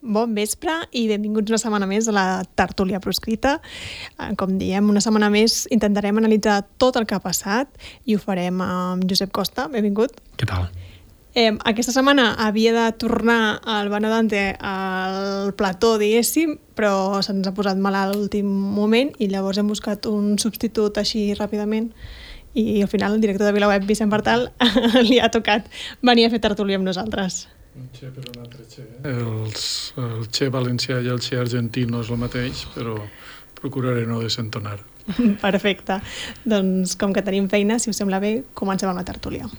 [0.00, 3.58] Bon vespre i benvinguts una setmana més a la tertúlia proscrita.
[4.16, 7.68] Eh, com diem, una setmana més intentarem analitzar tot el que ha passat
[8.08, 9.68] i ho farem amb Josep Costa.
[9.68, 10.16] Benvingut.
[10.40, 10.70] Què tal?
[11.36, 17.78] Eh, aquesta setmana havia de tornar el Benedante al plató, diguéssim, però se'ns ha posat
[17.78, 21.92] mal a l'últim moment i llavors hem buscat un substitut així ràpidament
[22.54, 24.48] i al final el director de VilaWeb, Vicent Bartal,
[25.06, 25.68] li ha tocat
[26.02, 27.44] venir a fer tertúlia amb nosaltres.
[27.78, 28.82] Un xe per un altre xe.
[28.82, 29.12] Eh?
[29.14, 29.66] Els,
[30.02, 32.96] el xe valencià i el xe argentí no és el mateix, però
[33.60, 34.78] procuraré no desentonar.
[35.46, 36.00] Perfecte.
[36.44, 39.50] Doncs com que tenim feina, si us sembla bé, comencem amb la tertúlia.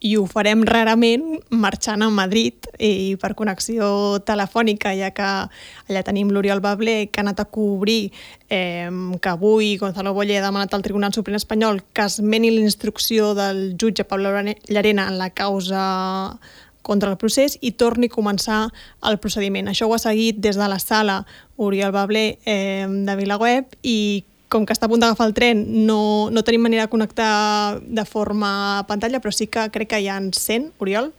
[0.00, 6.30] I ho farem rarament marxant a Madrid i per connexió telefònica, ja que allà tenim
[6.32, 8.12] l'Oriol Bablé, que ha anat a cobrir
[8.48, 8.88] eh,
[9.20, 13.76] que avui Gonzalo Bolle ha demanat al Tribunal Suprem Espanyol que es meni l'instrucció del
[13.76, 15.84] jutge Pablo Llarena en la causa
[16.82, 18.60] contra el procés i torni a començar
[19.04, 19.68] el procediment.
[19.68, 21.20] Això ho ha seguit des de la sala
[21.60, 26.28] Oriol Bablé eh, de Vilaweb i com que està a punt d'agafar el tren, no,
[26.34, 30.42] no tenim manera de connectar de forma pantalla, però sí que crec que ja ens
[30.42, 31.12] sent, Oriol?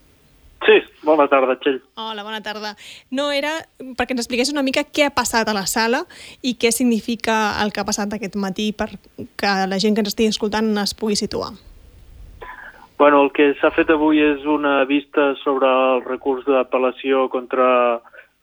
[0.62, 1.80] Sí, bona tarda, Txell.
[1.98, 2.76] Hola, bona tarda.
[3.10, 3.56] No, era
[3.98, 6.04] perquè ens expliqués una mica què ha passat a la sala
[6.46, 10.30] i què significa el que ha passat aquest matí perquè la gent que ens estigui
[10.30, 11.56] escoltant es pugui situar.
[13.02, 17.66] Bueno, el que s'ha fet avui és una vista sobre el recurs d'apel·lació contra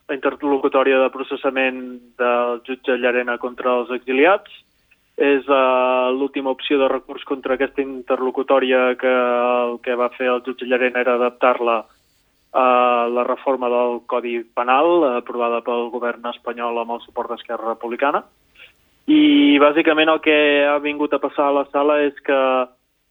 [0.08, 1.84] la interlocutòria de processament
[2.18, 4.50] del jutge Llarena contra els exiliats
[5.18, 10.44] és uh, l'última opció de recurs contra aquesta interlocutòria que el que va fer el
[10.46, 11.80] jutge Llarena era adaptar-la
[12.54, 18.22] a la reforma del Codi Penal aprovada pel govern espanyol amb el suport d'Esquerra Republicana.
[19.08, 22.38] I bàsicament el que ha vingut a passar a la sala és que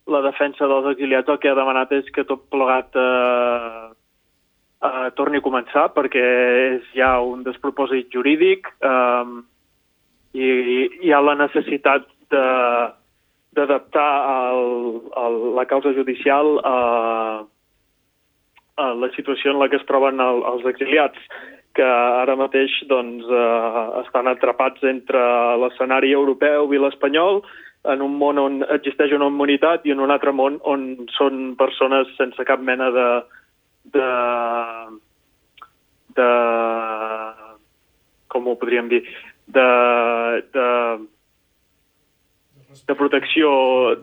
[0.08, 3.88] la defensa dels exiliats el que ha demanat és que tot plegat eh,
[4.88, 6.26] eh, torni a començar perquè
[6.78, 9.26] és ja un despropòsit jurídic eh,
[10.34, 10.48] i
[11.04, 14.10] hi ha la necessitat d'adaptar
[15.56, 17.44] la causa judicial a,
[18.78, 21.20] a la situació en la que es troben el, els exiliats,
[21.78, 25.22] que ara mateix doncs, eh, estan atrapats entre
[25.62, 27.42] l'escenari europeu i l'espanyol,
[27.88, 32.10] en un món on existeix una immunitat i en un altre món on són persones
[32.18, 33.08] sense cap mena de,
[33.96, 34.10] de,
[36.18, 36.30] de
[38.34, 39.04] com ho podríem dir,
[39.48, 39.68] de,
[40.54, 40.70] de,
[42.88, 43.50] de protecció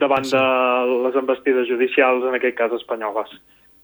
[0.00, 0.44] davant de
[1.06, 3.30] les embestides judicials, en aquest cas espanyoles.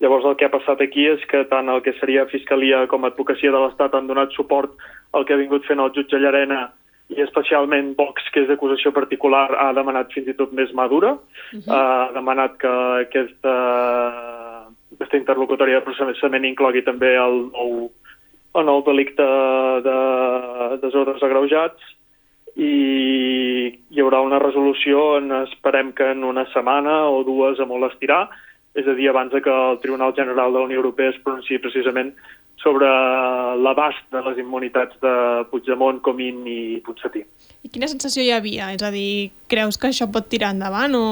[0.01, 3.53] Llavors el que ha passat aquí és que tant el que seria Fiscalia com Advocacia
[3.53, 4.73] de l'Estat han donat suport
[5.13, 6.71] al que ha vingut fent el jutge Llarena
[7.11, 11.59] i especialment Vox, que és d'acusació particular, ha demanat fins i tot més madura, uh
[11.59, 11.73] -huh.
[11.75, 12.73] ha demanat que
[13.05, 13.55] aquesta,
[14.95, 17.91] aquesta interlocutòria de processament inclogui també el nou
[18.55, 19.27] en el delicte
[19.87, 19.97] de
[20.83, 21.97] desordres agreujats
[22.59, 22.71] i
[23.71, 28.25] hi haurà una resolució, en, esperem que en una setmana o dues a molt estirar,
[28.75, 32.13] és a dir, abans que el Tribunal General de la Unió Europea es pronunciï precisament
[32.61, 32.89] sobre
[33.65, 35.13] l'abast de les immunitats de
[35.51, 37.23] Puigdemont, Comín i Ponsatí.
[37.65, 38.73] I quina sensació hi havia?
[38.75, 41.07] És a dir, creus que això pot tirar endavant o...?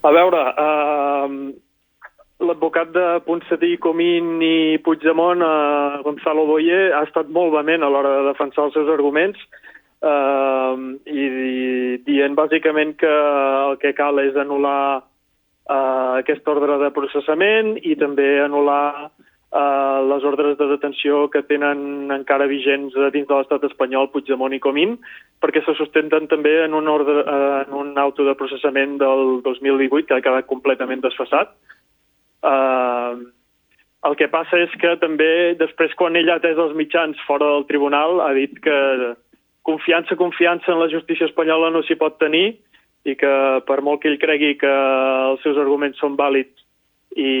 [0.00, 1.40] A veure, eh,
[2.40, 8.16] l'advocat de Ponsatí, Comín i Puigdemont, eh, Gonzalo Boyer, ha estat molt vehement a l'hora
[8.16, 9.38] de defensar els seus arguments
[10.02, 10.74] eh,
[11.06, 17.76] i, i dient bàsicament que el que cal és anul·lar eh, aquest ordre de processament
[17.82, 19.10] i també anul·lar
[19.52, 24.62] eh, les ordres de detenció que tenen encara vigents dins de l'estat espanyol Puigdemont i
[24.62, 24.96] Comín,
[25.42, 30.08] perquè se sustenten també en un, ordre, eh, en un auto de processament del 2018
[30.08, 31.52] que ha quedat completament desfassat,
[32.40, 33.28] Uh,
[34.08, 37.66] el que passa és que també després quan ell ha atès els mitjans fora del
[37.68, 38.76] tribunal ha dit que
[39.68, 42.56] confiança, confiança en la justícia espanyola no s'hi pot tenir
[43.04, 43.32] i que
[43.68, 46.64] per molt que ell cregui que els seus arguments són vàlids
[47.16, 47.32] i,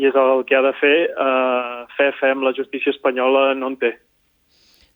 [0.00, 3.70] i és el que ha de fer, uh, fer, fer amb la justícia espanyola no
[3.72, 3.92] en té.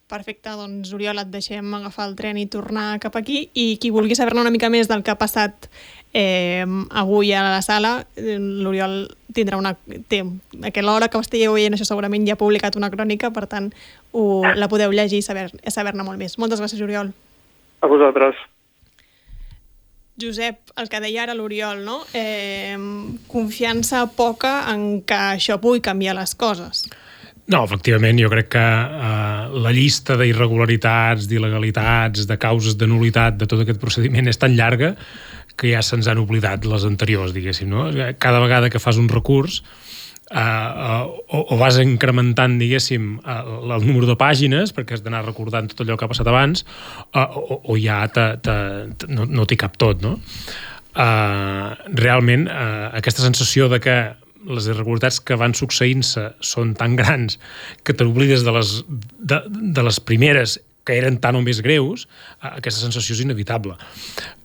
[0.06, 4.14] Perfecte, doncs Oriol, et deixem agafar el tren i tornar cap aquí i qui vulgui
[4.14, 5.66] saber-ne una mica més del que ha passat
[6.14, 6.62] eh,
[6.94, 9.74] avui a la sala, eh, l'Oriol tindrà una...
[10.06, 13.72] Té, a l'hora que estigueu veient això segurament ja ha publicat una crònica, per tant
[14.12, 16.38] ho, la podeu llegir i saber-ne saber molt més.
[16.38, 17.10] Moltes gràcies, Oriol.
[17.82, 18.38] A vosaltres.
[20.22, 21.98] Josep, el que deia ara l'Oriol, no?
[22.14, 22.78] Eh,
[23.28, 26.86] confiança poca en que això pugui canviar les coses.
[27.46, 33.46] No, efectivament, jo crec que uh, la llista d'irregularitats, d'il·legalitats, de causes de nulitat de
[33.46, 34.96] tot aquest procediment és tan llarga
[35.56, 37.70] que ja se'ns han oblidat les anteriors, diguéssim.
[37.70, 37.86] No?
[38.18, 43.38] Cada vegada que fas un recurs uh, uh, o, o vas incrementant, diguéssim, uh,
[43.78, 46.66] el número de pàgines, perquè has d'anar recordant tot allò que ha passat abans,
[47.14, 48.56] uh, o, o ja te, te,
[48.98, 50.18] te, no, no t'hi cap tot, no?
[50.96, 53.98] Uh, realment, uh, aquesta sensació de que
[54.46, 57.40] les irregularitats que van succeint-se són tan grans
[57.84, 58.78] que te n'oblides de, les,
[59.18, 62.06] de, de les primeres que eren tan o més greus,
[62.38, 63.74] uh, aquesta sensació és inevitable.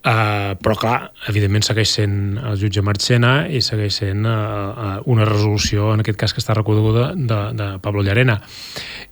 [0.01, 0.95] Uh, però, clar,
[1.30, 6.33] evidentment segueix sent el jutge Marchena i segueix sent uh, una resolució, en aquest cas
[6.33, 8.39] que està reconeguda, de, de Pablo Llarena.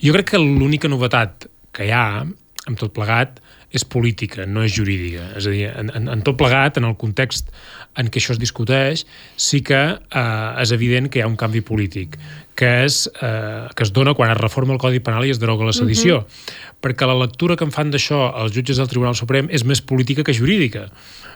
[0.02, 1.46] Jo crec que l'única novetat
[1.76, 2.26] que hi ha,
[2.66, 3.38] amb tot plegat,
[3.72, 5.28] és política, no és jurídica.
[5.38, 7.52] És a dir, en, en, en tot plegat, en el context
[8.00, 9.06] en què això es discuteix,
[9.38, 12.18] sí que eh, és evident que hi ha un canvi polític,
[12.60, 15.68] que, és, eh, que es dona quan es reforma el Codi Penal i es deroga
[15.68, 16.20] la sedició.
[16.20, 16.28] Uh mhm.
[16.28, 16.68] -huh.
[16.80, 20.24] Perquè la lectura que en fan d'això els jutges del Tribunal Suprem és més política
[20.24, 20.90] que jurídica.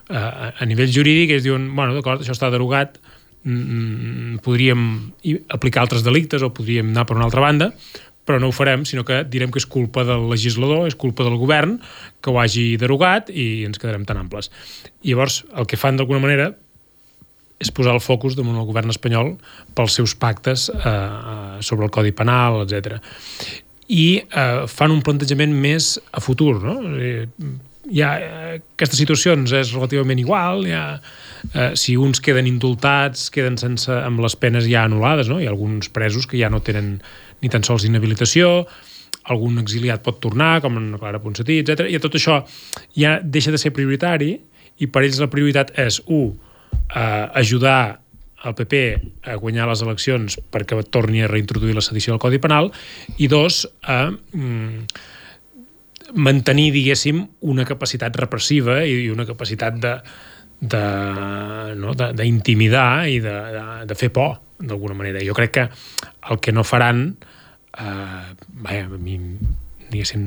[0.09, 0.15] Eh,
[0.59, 2.99] a nivell jurídic ells diuen, bueno, d'acord, això està derogat,
[3.43, 5.11] mm, podríem
[5.49, 7.73] aplicar altres delictes o podríem anar per una altra banda,
[8.25, 11.35] però no ho farem, sinó que direm que és culpa del legislador, és culpa del
[11.41, 11.77] govern
[12.23, 14.51] que ho hagi derogat i ens quedarem tan amples.
[15.03, 16.53] I llavors el que fan d'alguna manera
[17.63, 19.35] és posar el focus damunt el govern espanyol
[19.75, 22.97] pels seus pactes eh, eh sobre el Codi Penal, etc.
[23.87, 26.79] I eh, fan un plantejament més a futur, no?
[26.97, 27.27] Eh,
[27.91, 28.13] ja,
[28.55, 30.99] aquestes situacions és relativament igual, ja,
[31.51, 35.39] eh, si uns queden indultats, queden sense, amb les penes ja anul·lades, no?
[35.41, 37.01] hi ha alguns presos que ja no tenen
[37.43, 38.63] ni tan sols inhabilitació,
[39.31, 41.87] algun exiliat pot tornar, com en Clara Ponsatí, etc.
[41.91, 42.41] I tot això
[42.97, 44.33] ja deixa de ser prioritari
[44.81, 46.33] i per ells la prioritat és, un,
[46.95, 47.99] eh, ajudar
[48.43, 48.73] el PP
[49.31, 52.71] a guanyar les eleccions perquè torni a reintroduir la sedició del Codi Penal
[53.17, 54.85] i dos, a mm,
[56.19, 59.95] mantenir, diguéssim, una capacitat repressiva i una capacitat de
[60.63, 63.03] d'intimidar no?
[63.03, 65.23] de, i de, de, de fer por, d'alguna manera.
[65.25, 65.67] Jo crec que
[66.31, 67.05] el que no faran
[67.77, 68.33] eh,
[68.63, 69.19] vaja, a mi
[69.93, 70.25] diguéssim,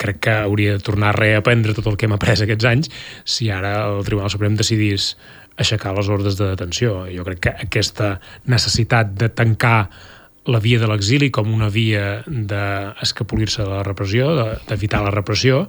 [0.00, 2.90] crec que hauria de tornar a reaprendre tot el que hem après aquests anys
[3.28, 5.14] si ara el Tribunal Suprem decidís
[5.60, 7.04] aixecar les ordres de detenció.
[7.06, 8.16] Jo crec que aquesta
[8.50, 9.86] necessitat de tancar
[10.50, 14.34] la via de l'exili com una via d'escapolir-se de la repressió,
[14.68, 15.62] d'evitar la repressió,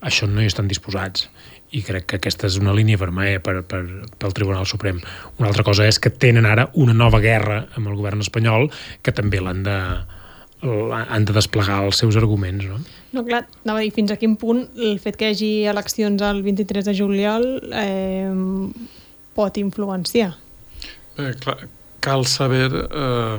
[0.00, 1.28] això no hi estan disposats
[1.74, 3.82] i crec que aquesta és una línia vermella per, per,
[4.18, 5.00] pel Tribunal Suprem.
[5.40, 8.68] Una altra cosa és que tenen ara una nova guerra amb el govern espanyol
[9.02, 9.78] que també l'han de,
[10.62, 12.80] han de desplegar els seus arguments, no?
[13.12, 16.22] No, clar, anava a dir, fins a quin punt el fet que hi hagi eleccions
[16.22, 18.30] el 23 de juliol eh,
[19.36, 20.34] pot influenciar?
[21.16, 21.58] Bé, clar,
[22.04, 23.38] cal saber eh,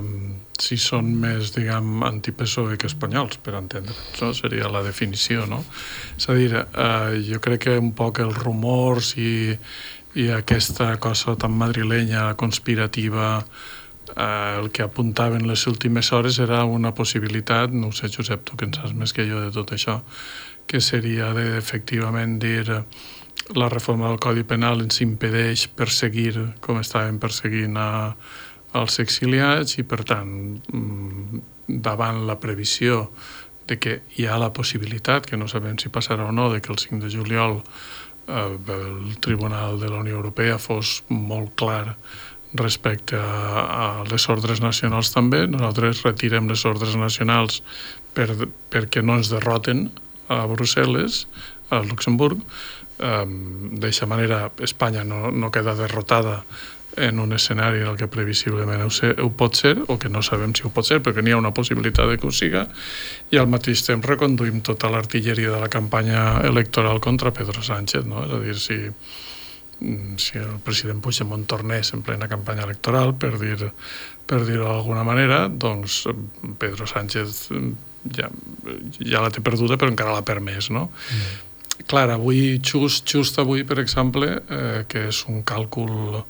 [0.61, 3.95] si són més, diguem, anti-PSOE que espanyols, per entendre.
[4.13, 5.63] Això seria la definició, no?
[6.17, 9.53] És a dir, eh, jo crec que un poc els rumors i,
[10.17, 13.45] i aquesta cosa tan madrilenya, conspirativa,
[14.15, 18.65] eh, el que apuntaven les últimes hores era una possibilitat, no sé, Josep, tu que
[18.65, 20.01] en saps més que jo de tot això,
[20.67, 22.83] que seria de, efectivament dir
[23.55, 28.15] la reforma del Codi Penal ens impedeix perseguir com estaven perseguint a,
[28.77, 30.31] als exiliats i, per tant,
[30.71, 33.07] mm, davant la previsió
[33.67, 36.71] de que hi ha la possibilitat, que no sabem si passarà o no, de que
[36.71, 37.59] el 5 de juliol
[38.27, 41.97] eh, el Tribunal de la Unió Europea fos molt clar
[42.53, 45.45] respecte a, a les ordres nacionals també.
[45.51, 47.61] Nosaltres retirem les ordres nacionals
[48.15, 48.31] per,
[48.71, 49.89] perquè no ens derroten
[50.31, 51.25] a Brussel·les,
[51.69, 52.39] a Luxemburg.
[52.97, 56.39] Um, D'aquesta manera Espanya no, no queda derrotada
[56.97, 60.23] en un escenari en el que previsiblement ho, ser, ho pot ser, o que no
[60.25, 62.65] sabem si ho pot ser, perquè n'hi ha una possibilitat de que ho siga,
[63.31, 68.25] i al mateix temps reconduïm tota l'artilleria de la campanya electoral contra Pedro Sánchez, no?
[68.25, 68.81] És a dir, si,
[69.79, 73.69] Mm, si el president Puigdemont tornés en plena campanya electoral, per dir
[74.27, 76.01] per dir-ho d'alguna manera, doncs
[76.57, 77.75] Pedro Sánchez mm,
[78.17, 78.29] ja,
[78.97, 80.87] ja la té perduda, però encara la perd més, no?
[80.89, 81.83] Mm.
[81.87, 86.23] Clar, avui, just, just avui, per exemple, eh, que és un càlcul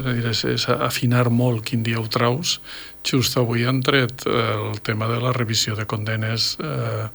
[0.00, 2.60] és, dir, és, és afinar molt quin dia ho traus,
[3.06, 7.08] just avui han tret eh, el tema de la revisió de condenes eh,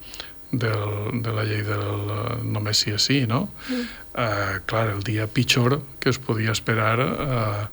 [0.52, 3.48] del, de la llei del només sí és sí, no?
[3.70, 3.90] Mm.
[4.12, 7.66] Uh, clar, el dia pitjor que es podia esperar uh,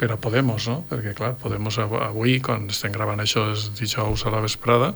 [0.00, 0.82] per a Podemos, no?
[0.90, 4.92] Perquè, clar, Podemos avui, quan estem gravant això, és dijous a la vesprada,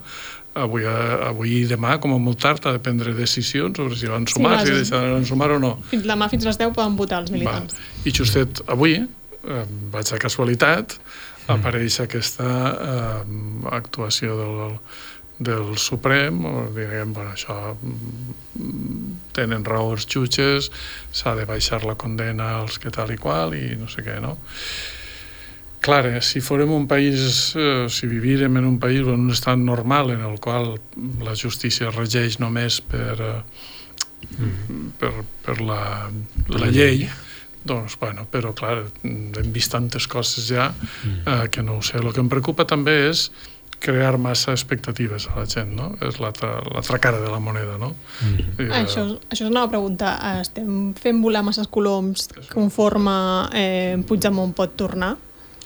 [0.60, 4.12] avui, uh, avui i demà, com a molt tard, ha de prendre decisions sobre si
[4.12, 5.74] van sumar, sí, si deixaran sumar o no.
[5.88, 7.76] Fins demà, fins les 10, poden votar els militants.
[7.76, 7.92] Va.
[8.04, 9.00] I justet avui,
[9.48, 10.98] eh, vaig a casualitat,
[11.52, 13.40] apareix aquesta eh,
[13.76, 14.78] actuació del,
[15.38, 20.70] del Suprem, o diguem, bueno, això mm, tenen raó els jutges,
[21.12, 24.36] s'ha de baixar la condena als que tal i qual, i no sé què, no?
[25.84, 29.58] Clar, eh, si fórem un país, eh, si vivírem en un país en un estat
[29.58, 30.78] normal en el qual
[31.20, 33.42] la justícia regeix només per, eh,
[34.38, 34.94] mm.
[35.02, 35.12] per,
[35.44, 36.08] per la,
[36.48, 37.04] la llei,
[37.64, 41.18] doncs, bueno, però clar, hem vist tantes coses ja mm.
[41.24, 41.98] eh, que no ho sé.
[42.00, 43.28] El que em preocupa també és
[43.84, 45.90] crear massa expectatives a la gent, no?
[46.04, 47.92] És l'altra cara de la moneda, no?
[48.22, 48.38] Mm.
[48.38, 48.72] I, eh...
[48.84, 50.16] això, això és una pregunta.
[50.40, 53.14] Estem fent volar masses coloms conforme
[53.56, 55.14] eh, Puigdemont pot tornar?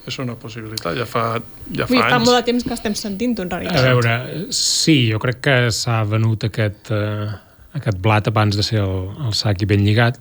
[0.09, 1.25] és una possibilitat, ja fa,
[1.69, 2.15] ja fa Vull, anys.
[2.15, 3.81] Fa molt de temps que estem sentint-ho, en realitat.
[3.81, 4.15] A veure,
[4.57, 7.35] sí, jo crec que s'ha venut aquest, uh,
[7.77, 10.21] aquest blat abans de ser el, el sac i ben lligat.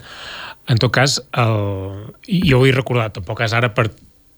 [0.67, 3.89] En tot cas, el, jo ho he recordat, tampoc és ara per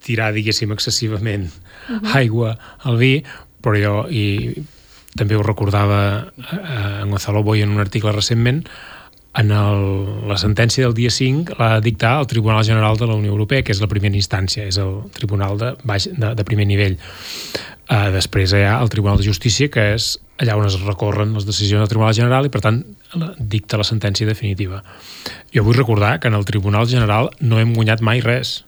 [0.05, 2.15] tirar, diguéssim, excessivament uh -huh.
[2.15, 3.24] aigua al vi,
[3.62, 4.53] però jo, i
[5.15, 8.63] també ho recordava eh, en Gonzalo Boy en un article recentment,
[9.38, 9.83] en el,
[10.27, 13.71] la sentència del dia 5 l'ha dictar el Tribunal General de la Unió Europea, que
[13.71, 16.98] és la primera instància, és el tribunal de, baix, de, de primer nivell.
[17.89, 21.45] Uh, després hi ha el Tribunal de Justícia, que és allà on es recorren les
[21.45, 22.81] decisions del Tribunal General i, per tant,
[23.39, 24.83] dicta la sentència definitiva.
[25.55, 28.63] Jo vull recordar que en el Tribunal General no hem guanyat mai res.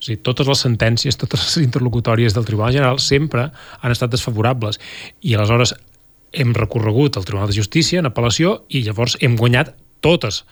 [0.00, 3.48] És dir, totes les sentències, totes les interlocutòries del Tribunal General sempre
[3.80, 4.78] han estat desfavorables
[5.22, 5.72] i aleshores
[6.36, 9.72] hem recorregut al Tribunal de Justícia en apel·lació i llavors hem guanyat
[10.04, 10.44] totes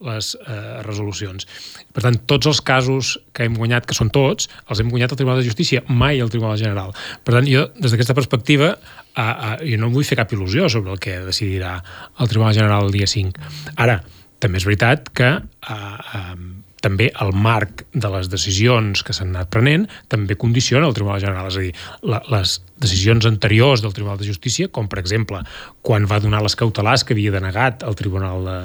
[0.00, 1.46] les eh, resolucions.
[1.92, 5.20] Per tant, tots els casos que hem guanyat, que són tots, els hem guanyat al
[5.20, 6.94] Tribunal de Justícia, mai al Tribunal General.
[7.24, 8.74] Per tant, jo, des d'aquesta perspectiva,
[9.16, 11.76] eh, eh, jo no vull fer cap il·lusió sobre el que decidirà
[12.18, 13.50] el Tribunal General el dia 5.
[13.76, 14.00] Ara,
[14.40, 16.34] també és veritat que eh, eh,
[16.80, 21.50] també el marc de les decisions que s'han anat prenent també condiciona el Tribunal General.
[21.50, 21.74] És a dir,
[22.08, 25.42] la, les decisions anteriors del Tribunal de Justícia, com per exemple
[25.86, 28.58] quan va donar les cautelars que havia denegat el Tribunal de,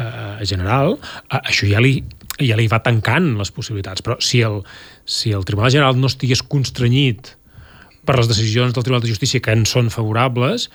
[0.00, 0.96] eh, general,
[1.28, 1.98] eh, això ja li,
[2.40, 4.02] ja li va tancant les possibilitats.
[4.02, 4.62] Però si el,
[5.04, 7.36] si el Tribunal General no estigués constrenyit
[8.06, 10.68] per les decisions del Tribunal de Justícia que en són favorables,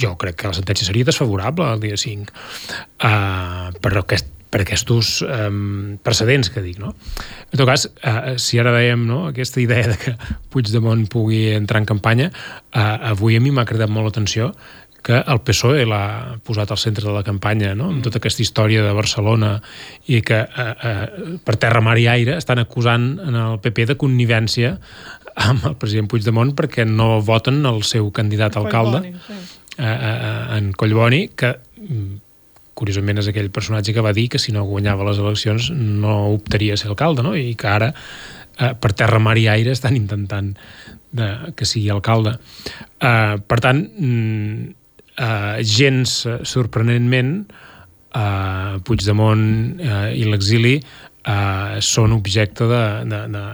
[0.00, 2.30] jo crec que la sentència seria desfavorable el dia 5.
[2.30, 6.94] Uh, eh, però aquest, per aquests um, precedents que dic, no?
[7.50, 10.16] En tot cas, uh, si ara dèiem no, aquesta idea de que
[10.50, 12.30] Puigdemont pugui entrar en campanya,
[12.72, 14.54] uh, avui a mi m'ha cridat molt l'atenció
[15.02, 17.88] que el PSOE l'ha posat al centre de la campanya, no?
[17.92, 19.54] amb tota aquesta història de Barcelona
[20.12, 23.96] i que eh, eh, per terra, mar i aire estan acusant en el PP de
[24.00, 24.74] connivència
[25.36, 29.60] amb el president Puigdemont perquè no voten el seu candidat a alcalde Collboni, sí.
[29.78, 32.18] eh, eh, en Collboni, que mm,
[32.80, 36.74] curiosament és aquell personatge que va dir que si no guanyava les eleccions no optaria
[36.74, 37.34] a ser alcalde, no?
[37.36, 40.54] i que ara eh, per terra, mar i aire estan intentant
[41.10, 42.36] de, que sigui alcalde.
[43.00, 44.70] Eh, per tant, mm,
[45.20, 46.16] eh, gens
[46.48, 47.34] sorprenentment
[48.14, 49.44] eh, Puigdemont
[49.80, 53.44] eh, i l'exili eh, són objecte de, de, de,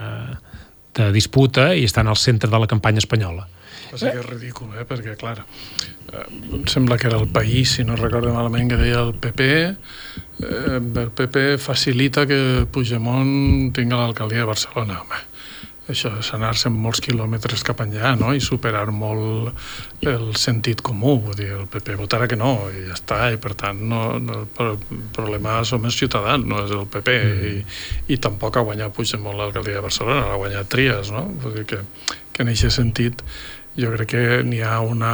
[0.97, 3.47] de disputa i estan al centre de la campanya espanyola.
[3.91, 4.85] Passa que és ridícul, eh?
[4.89, 5.39] perquè, clar,
[6.11, 6.25] eh,
[6.59, 10.81] em sembla que era el país, si no recordo malament, que deia el PP, eh,
[10.81, 15.01] el PP facilita que Puigdemont tingui l'alcaldia de Barcelona.
[15.05, 15.23] Home,
[15.93, 18.33] això és anar-se molts quilòmetres cap enllà no?
[18.35, 19.53] i superar molt
[20.07, 23.55] el sentit comú, vull dir, el PP votarà que no i ja està, i per
[23.59, 24.79] tant no, no, el
[25.15, 27.49] problema som els ciutadans no és el PP, mm.
[27.51, 31.27] i, i tampoc ha guanyat Puigdemont l'alcaldia de Barcelona l'ha guanyat Trias, no?
[31.43, 31.83] Vull dir que,
[32.33, 33.23] que en aquest sentit
[33.77, 35.13] jo crec que n'hi ha una,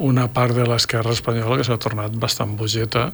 [0.00, 3.10] una part de l'esquerra espanyola que s'ha tornat bastant bugeta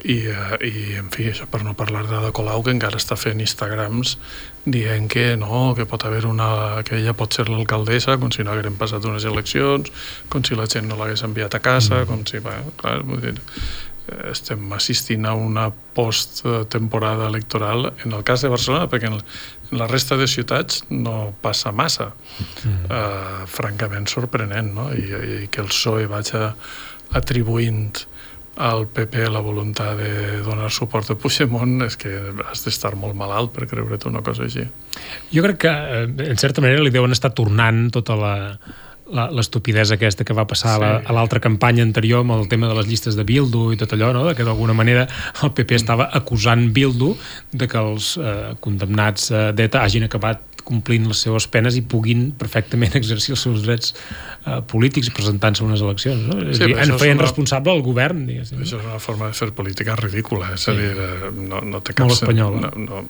[0.00, 3.42] i, eh, i, en fi, això per no parlar de Colau, que encara està fent
[3.44, 4.16] Instagrams
[4.64, 6.80] dient que no, que pot haver una...
[6.88, 9.92] que ella pot ser l'alcaldessa com si no hagueren passat unes eleccions,
[10.32, 12.08] com si la gent no l'hagués enviat a casa, mm.
[12.08, 12.40] com si...
[12.44, 13.36] Bueno, clar, vull dir,
[14.30, 19.16] estem assistint a una post-temporada electoral en el cas de Barcelona, perquè en,
[19.70, 22.10] en la resta de ciutats no passa massa.
[22.64, 22.84] Mm.
[22.88, 24.90] Uh, francament sorprenent, no?
[24.92, 25.06] I,
[25.44, 26.42] i que el PSOE vagi
[27.14, 28.04] atribuint
[28.56, 32.12] al PP la voluntat de donar suport a Puigdemont és que
[32.46, 34.62] has d'estar molt malalt per creure't una cosa així.
[35.34, 38.34] Jo crec que, eh, en certa manera, li deuen estar tornant tota la,
[39.12, 40.88] l'estupidesa aquesta que va passar sí.
[41.04, 44.12] a l'altra campanya anterior amb el tema de les llistes de Bildu i tot allò,
[44.16, 44.24] no?
[44.28, 45.04] de que d'alguna manera
[45.44, 47.12] el PP estava acusant Bildu
[47.52, 52.30] de que els eh, condemnats eh, d'ETA hagin acabat complint les seves penes i puguin
[52.40, 56.24] perfectament exercir els seus drets uh, polítics presentant-se a unes eleccions.
[56.30, 56.38] No?
[56.56, 57.26] Sí, dir, en feien una...
[57.26, 58.24] responsable el govern.
[58.28, 58.62] Diguéssim.
[58.64, 60.72] Això és una forma de fer política ridícula, és sí.
[60.72, 62.08] a dir, eh, no, no té cap...
[62.08, 62.64] Molt espanyola.
[62.64, 63.02] No, no,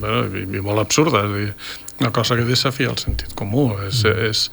[0.00, 1.26] bueno, i, i molt absurda.
[1.26, 1.52] És a dir,
[2.00, 3.68] una cosa que desafia el sentit comú.
[3.88, 4.30] És, mm.
[4.30, 4.46] és,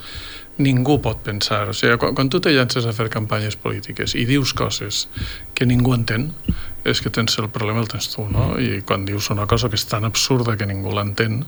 [0.59, 1.69] ningú pot pensar.
[1.71, 5.07] O sigui, quan, quan tu te llances a fer campanyes polítiques i dius coses
[5.55, 6.29] que ningú entén,
[6.87, 8.51] és que tens el problema el tens tu, no?
[8.59, 11.41] I quan dius una cosa que és tan absurda que ningú l'entén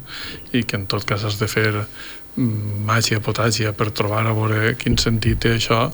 [0.56, 4.76] i que en tot cas has de fer mm, màgia, potàgia per trobar a veure
[4.80, 5.88] quin sentit té això,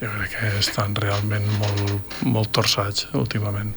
[0.00, 3.72] jo crec que estan realment molt, molt torçats últimament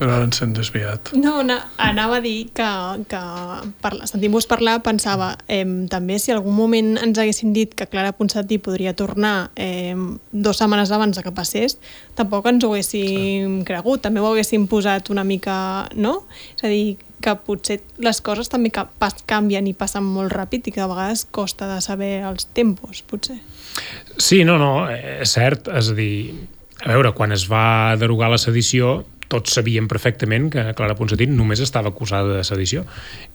[0.00, 1.12] però ara ens hem desviat.
[1.20, 2.68] No, no, anava a dir que,
[3.10, 3.20] que
[3.84, 8.56] parla, sentint-vos parlar pensava eh, també si algun moment ens haguessin dit que Clara Ponsatí
[8.64, 9.92] podria tornar eh,
[10.32, 11.76] dues setmanes abans que passés,
[12.16, 13.68] tampoc ens ho haguéssim sí.
[13.68, 15.60] cregut, també ho haguéssim posat una mica,
[16.00, 16.22] no?
[16.56, 18.72] És a dir, que potser les coses també
[19.28, 23.36] canvien i passen molt ràpid i que a vegades costa de saber els tempos, potser.
[24.16, 26.14] Sí, no, no, és cert, és a dir,
[26.80, 31.62] a veure, quan es va derogar la sedició tots sabíem perfectament que Clara Ponsatí només
[31.62, 32.84] estava acusada de sedició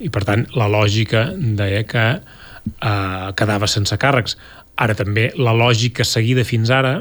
[0.03, 4.37] i per tant la lògica deia que eh, quedava sense càrrecs.
[4.75, 6.99] Ara també la lògica seguida fins ara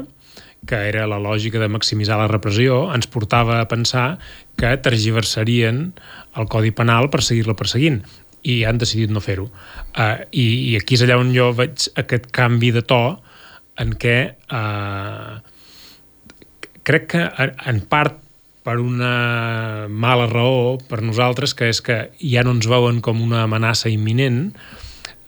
[0.65, 4.17] que era la lògica de maximitzar la repressió, ens portava a pensar
[4.57, 5.91] que tergiversarien
[6.35, 8.01] el Codi Penal per seguir-la perseguint
[8.45, 9.47] i han decidit no fer-ho.
[9.93, 13.01] Uh, i, I aquí és allà on jo veig aquest canvi de to
[13.81, 14.17] en què
[14.53, 15.37] uh,
[16.85, 17.25] crec que
[17.69, 18.21] en part
[18.65, 23.43] per una mala raó per nosaltres, que és que ja no ens veuen com una
[23.45, 24.47] amenaça imminent,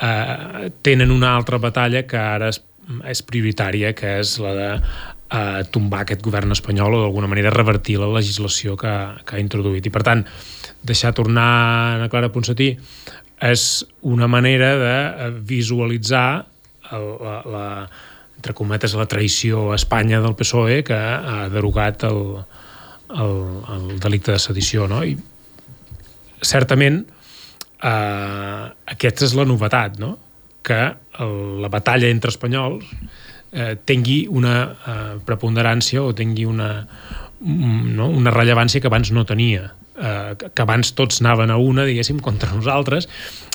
[0.02, 2.64] eh, tenen una altra batalla que ara és,
[3.06, 8.00] és prioritària, que és la de eh, tombar aquest govern espanyol o d'alguna manera revertir
[8.02, 9.86] la legislació que, que ha introduït.
[9.86, 10.26] I per tant,
[10.82, 11.48] deixar tornar
[12.02, 12.74] a Clara Ponsatí
[13.46, 13.64] és
[14.02, 16.48] una manera de visualitzar
[16.90, 17.66] el, la, la,
[18.40, 22.24] entre cometes, la traïció a Espanya del PSOE que ha derogat el,
[23.10, 23.36] el,
[23.76, 25.04] el delicte de sedició, no?
[25.04, 25.18] I
[26.42, 27.02] certament
[27.82, 30.16] eh, aquesta és la novetat, no?
[30.68, 30.82] Que
[31.24, 32.86] el, la batalla entre espanyols
[33.52, 36.72] eh, tingui una eh, preponderància o tingui una,
[37.40, 38.10] no?
[38.10, 42.54] una rellevància que abans no tenia eh, que abans tots anaven a una, diguéssim, contra
[42.54, 43.10] nosaltres,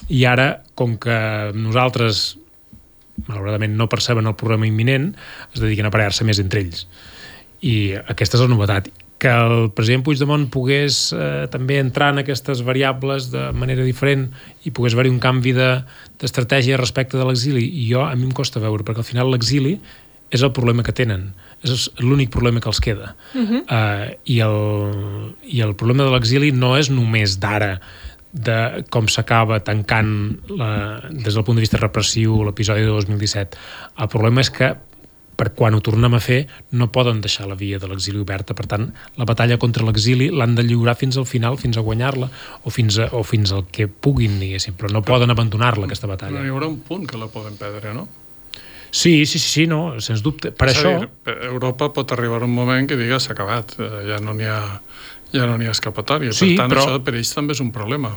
[0.08, 1.16] i ara, com que
[1.54, 2.38] nosaltres
[3.28, 5.12] malauradament no perceben el problema imminent,
[5.52, 6.86] es dediquen a parar-se més entre ells.
[7.62, 8.88] I aquesta és la novetat
[9.22, 14.26] que el president Puigdemont pogués eh, també entrar en aquestes variables de manera diferent
[14.66, 17.62] i pogués haver-hi un canvi d'estratègia de, respecte de l'exili.
[17.62, 19.76] I jo, a mi em costa veure, perquè al final l'exili
[20.32, 21.28] és el problema que tenen,
[21.62, 23.14] és l'únic problema que els queda.
[23.34, 23.60] Uh -huh.
[23.62, 27.78] uh, i, el, I el problema de l'exili no és només d'ara,
[28.32, 33.58] de com s'acaba tancant la, des del punt de vista repressiu l'episodi de 2017.
[33.98, 34.74] El problema és que
[35.42, 36.44] per quan ho tornem a fer
[36.78, 38.54] no poden deixar la via de l'exili oberta.
[38.54, 38.86] Per tant,
[39.18, 42.28] la batalla contra l'exili l'han de lliurar fins al final, fins a guanyar-la,
[42.62, 46.38] o, fins a, o fins al que puguin, diguéssim, però no poden abandonar-la, aquesta batalla.
[46.38, 48.06] Però hi haurà un punt que la poden perdre, no?
[48.92, 50.52] Sí, sí, sí, sí no, sens dubte.
[50.54, 50.94] Per és això...
[51.00, 54.60] Dir, Europa pot arribar un moment que diga s'ha acabat, eh, ja no n'hi ha,
[55.32, 56.36] ja no n'hi ha escapatòria.
[56.36, 56.84] Sí, per tant, però...
[56.86, 58.12] això per ells també és un problema.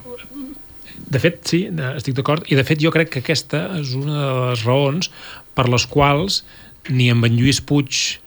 [1.05, 1.63] De fet, sí,
[1.95, 2.45] estic d'acord.
[2.51, 5.09] I de fet jo crec que aquesta és una de les raons
[5.55, 6.43] per les quals
[6.89, 8.19] ni amb en Lluís Puig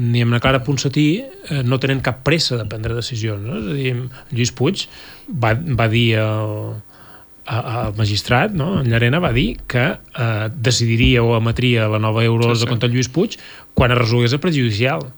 [0.00, 3.42] ni amb la Clara Ponsatí eh, no tenen cap pressa de prendre decisions.
[3.42, 3.58] No?
[3.58, 3.94] És a dir,
[4.30, 4.86] Lluís Puig
[5.28, 6.76] va, va dir al,
[7.50, 8.76] al magistrat, no?
[8.80, 12.70] en Llarena, va dir que eh, decidiria o emetria la nova euroordre sí, sí.
[12.70, 13.38] contra Lluís Puig
[13.74, 15.08] quan es resolgués el prejudicial.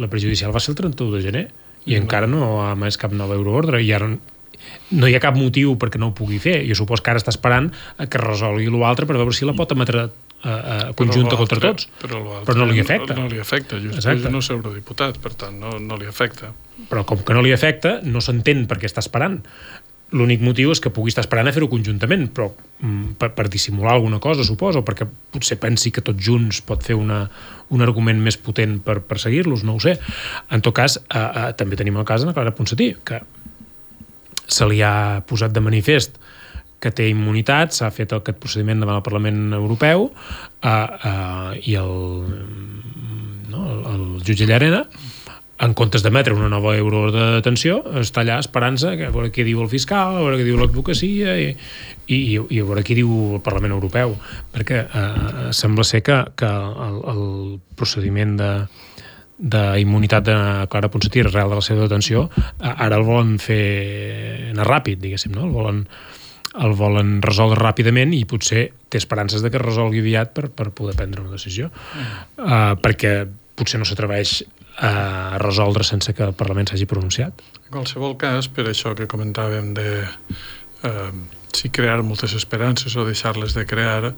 [0.00, 1.44] La prejudicial va ser el 31 de gener
[1.84, 2.00] i mm.
[2.00, 6.00] encara no ha emès cap nova euroordre i ara no hi ha cap motiu perquè
[6.00, 6.62] no ho pugui fer.
[6.64, 7.68] Jo supos que ara està esperant
[8.00, 10.08] que resolgui l'altre per veure si la pot emetre
[10.44, 13.14] eh, conjunta contra tots, però, però no li afecta.
[13.16, 16.52] No, no li afecta, just no és eurodiputat, per tant, no, no li afecta.
[16.90, 19.40] Però com que no li afecta, no s'entén per què està esperant.
[20.14, 23.96] L'únic motiu és que pugui estar esperant a fer-ho conjuntament, però mm, per, per dissimular
[23.96, 27.24] alguna cosa, suposo, perquè potser pensi que tots junts pot fer una,
[27.74, 29.96] un argument més potent per perseguir-los, no ho sé.
[30.54, 33.24] En tot cas, eh, eh, també tenim el cas de la Clara Ponsatí, que
[34.44, 36.20] se li ha posat de manifest
[36.84, 41.94] que té immunitat, s'ha fet aquest procediment davant el Parlament Europeu uh, uh, i el,
[43.48, 44.84] no, el, el jutge Llarena
[45.64, 49.60] en comptes d'emetre una nova euro de detenció, està allà esperant-se a veure què diu
[49.62, 51.52] el fiscal, a veure què diu l'advocacia i,
[52.10, 54.16] i, i a veure què diu el Parlament Europeu,
[54.52, 57.22] perquè eh, sembla ser que, que el, el
[57.78, 58.50] procediment de,
[59.38, 60.36] d'immunitat de
[60.70, 65.46] Clara Ponsatí real de la seva detenció, ara el volen fer anar ràpid, diguéssim, no?
[65.46, 65.84] El volen,
[66.54, 70.70] el volen resoldre ràpidament i potser té esperances de que es resolgui aviat per, per
[70.70, 71.70] poder prendre una decisió.
[71.70, 72.12] Mm.
[72.38, 73.14] Uh, perquè
[73.58, 74.42] potser no s'atreveix
[74.82, 77.42] a resoldre sense que el Parlament s'hagi pronunciat.
[77.66, 81.12] En qualsevol cas, per això que comentàvem de eh,
[81.54, 84.12] si crear moltes esperances o deixar-les de crear,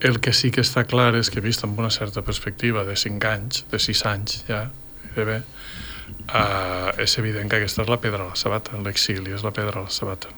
[0.00, 3.32] el que sí que està clar és que vist amb una certa perspectiva de 5
[3.32, 4.68] anys, de 6 anys ja,
[5.16, 9.50] bé, uh, és evident que aquesta és la pedra a la sabata, l'exili és la
[9.50, 10.30] pedra a la sabata.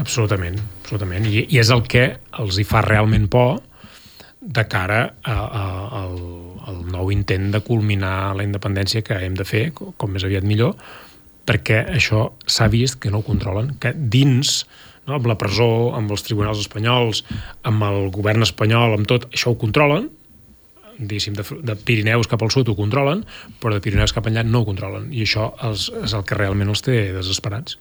[0.00, 1.26] Absolutament, absolutament.
[1.28, 2.06] I, I és el que
[2.40, 3.58] els hi fa realment por
[4.40, 5.64] de cara a, a,
[6.00, 6.14] al,
[6.70, 10.72] al nou intent de culminar la independència que hem de fer, com més aviat millor,
[11.48, 14.62] perquè això s'ha vist que no ho controlen, que dins
[15.06, 17.24] no, amb la presó, amb els tribunals espanyols,
[17.68, 20.08] amb el govern espanyol, amb tot, això ho controlen,
[21.00, 23.24] diguéssim, de, de Pirineus cap al sud ho controlen,
[23.60, 26.72] però de Pirineus cap enllà no ho controlen, i això és, és el que realment
[26.72, 27.78] els té desesperats.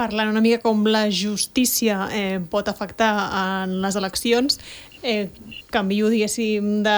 [0.00, 4.56] Parlant una mica com la justícia eh, pot afectar en les eleccions,
[5.02, 5.28] eh,
[5.68, 6.96] canvio, diguéssim, de,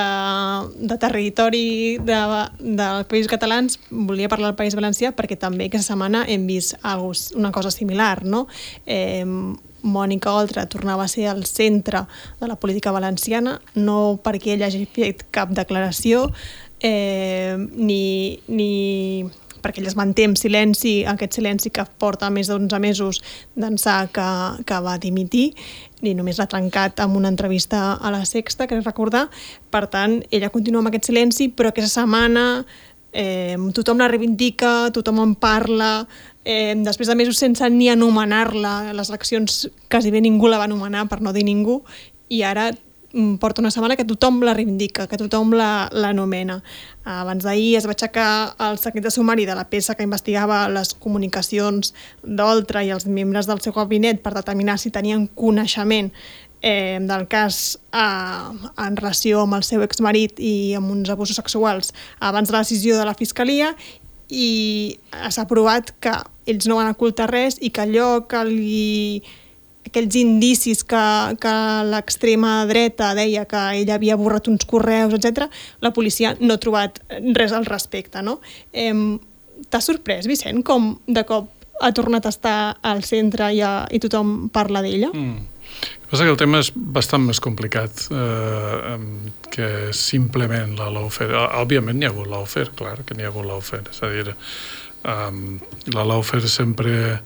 [0.78, 2.20] de territori de,
[2.62, 7.10] dels països catalans, volia parlar del País Valencià perquè també aquesta setmana hem vist algo,
[7.34, 8.46] una cosa similar, no?
[8.86, 9.26] Eh,
[9.82, 12.04] Mònica Oltra tornava a ser al centre
[12.38, 16.28] de la política valenciana, no perquè ella hagi fet cap declaració,
[16.78, 19.26] eh, ni, ni
[19.62, 23.22] perquè ella es manté en silenci, aquest silenci que porta més d'11 mesos
[23.54, 24.28] d'ençà que,
[24.66, 25.52] que va dimitir,
[26.02, 29.28] ni només l'ha trencat amb una entrevista a la Sexta, que recordar.
[29.70, 32.64] Per tant, ella continua amb aquest silenci, però aquesta setmana
[33.12, 36.06] eh, tothom la reivindica, tothom en parla,
[36.44, 41.06] eh, després de mesos sense ni anomenar-la, les eleccions quasi bé ningú la va anomenar,
[41.08, 41.82] per no dir ningú,
[42.32, 42.70] i ara
[43.40, 46.60] porta una setmana que tothom la reivindica, que tothom l'anomena.
[47.04, 48.28] La, Abans d'ahir es va aixecar
[48.62, 53.50] el secret de sumari de la peça que investigava les comunicacions d'Oltra i els membres
[53.50, 56.12] del seu gabinet per determinar si tenien coneixement
[56.62, 61.92] eh, del cas eh, en relació amb el seu exmarit i amb uns abusos sexuals
[62.20, 63.74] abans de la decisió de la Fiscalia
[64.32, 64.96] i
[65.28, 66.14] s'ha provat que
[66.48, 69.22] ells no van ocultar res i que allò que li
[69.92, 71.04] aquells indicis que,
[71.42, 71.56] que
[71.92, 75.52] l'extrema dreta deia que ella havia borrat uns correus, etc,
[75.84, 77.02] la policia no ha trobat
[77.36, 78.24] res al respecte.
[78.24, 78.40] No?
[78.72, 79.20] Eh,
[79.70, 81.46] T'ha sorprès, Vicent, com de cop
[81.82, 85.10] ha tornat a estar al centre i, a, i tothom parla d'ella?
[85.14, 85.48] Mm.
[86.10, 88.98] Passa que el tema és bastant més complicat eh,
[89.54, 91.46] que simplement la lawfare.
[91.62, 93.88] Òbviament n'hi ha hagut lawfare, clar que n'hi ha hagut lawfare.
[93.90, 94.34] És a dir,
[95.08, 95.56] um,
[95.96, 97.22] la lawfare sempre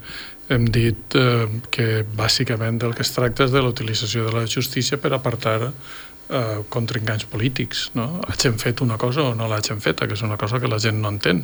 [0.49, 4.99] hem dit eh, que bàsicament del que es tracta és de l'utilització de la justícia
[5.03, 7.91] per apartar eh, contrincants polítics.
[7.99, 8.21] No?
[8.29, 11.01] Hagin fet una cosa o no l'hagin feta, que és una cosa que la gent
[11.03, 11.43] no entén.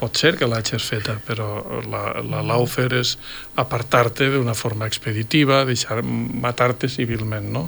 [0.00, 1.48] Pot ser que l'hagis feta, però
[1.90, 3.16] la, la laufer és
[3.60, 7.50] apartar-te d'una forma expeditiva, deixar matar-te civilment.
[7.52, 7.66] No?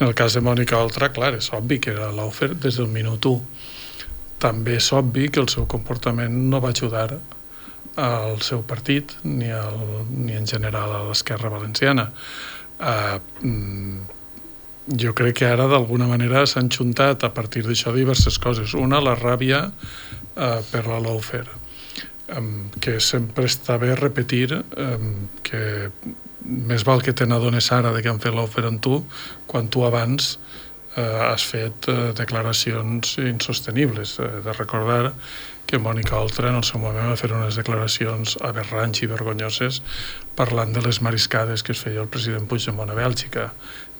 [0.00, 3.28] En el cas de Mònica Oltra, clar, és obvi que era laufer des del minut
[3.30, 3.68] 1.
[4.40, 7.20] També és obvi que el seu comportament no va ajudar
[8.00, 12.08] al seu partit ni, al, ni en general a l'esquerra valenciana.
[12.80, 13.20] Uh,
[15.00, 18.74] jo crec que ara d'alguna manera s'han juntat a partir d'això diverses coses.
[18.74, 21.52] Una, la ràbia uh, per la lawfare,
[22.36, 25.90] um, que sempre està bé repetir um, que
[26.40, 29.02] més val que te n'adones ara de que han fet lawfare amb tu
[29.46, 30.32] quan tu abans
[30.96, 34.16] uh, has fet uh, declaracions insostenibles.
[34.18, 35.12] Uh, de recordar
[35.70, 39.80] que Mònica Oltra en el seu moment va fer unes declaracions aberrants i vergonyoses
[40.38, 43.50] parlant de les mariscades que es feia el president Puigdemont a Bèlgica.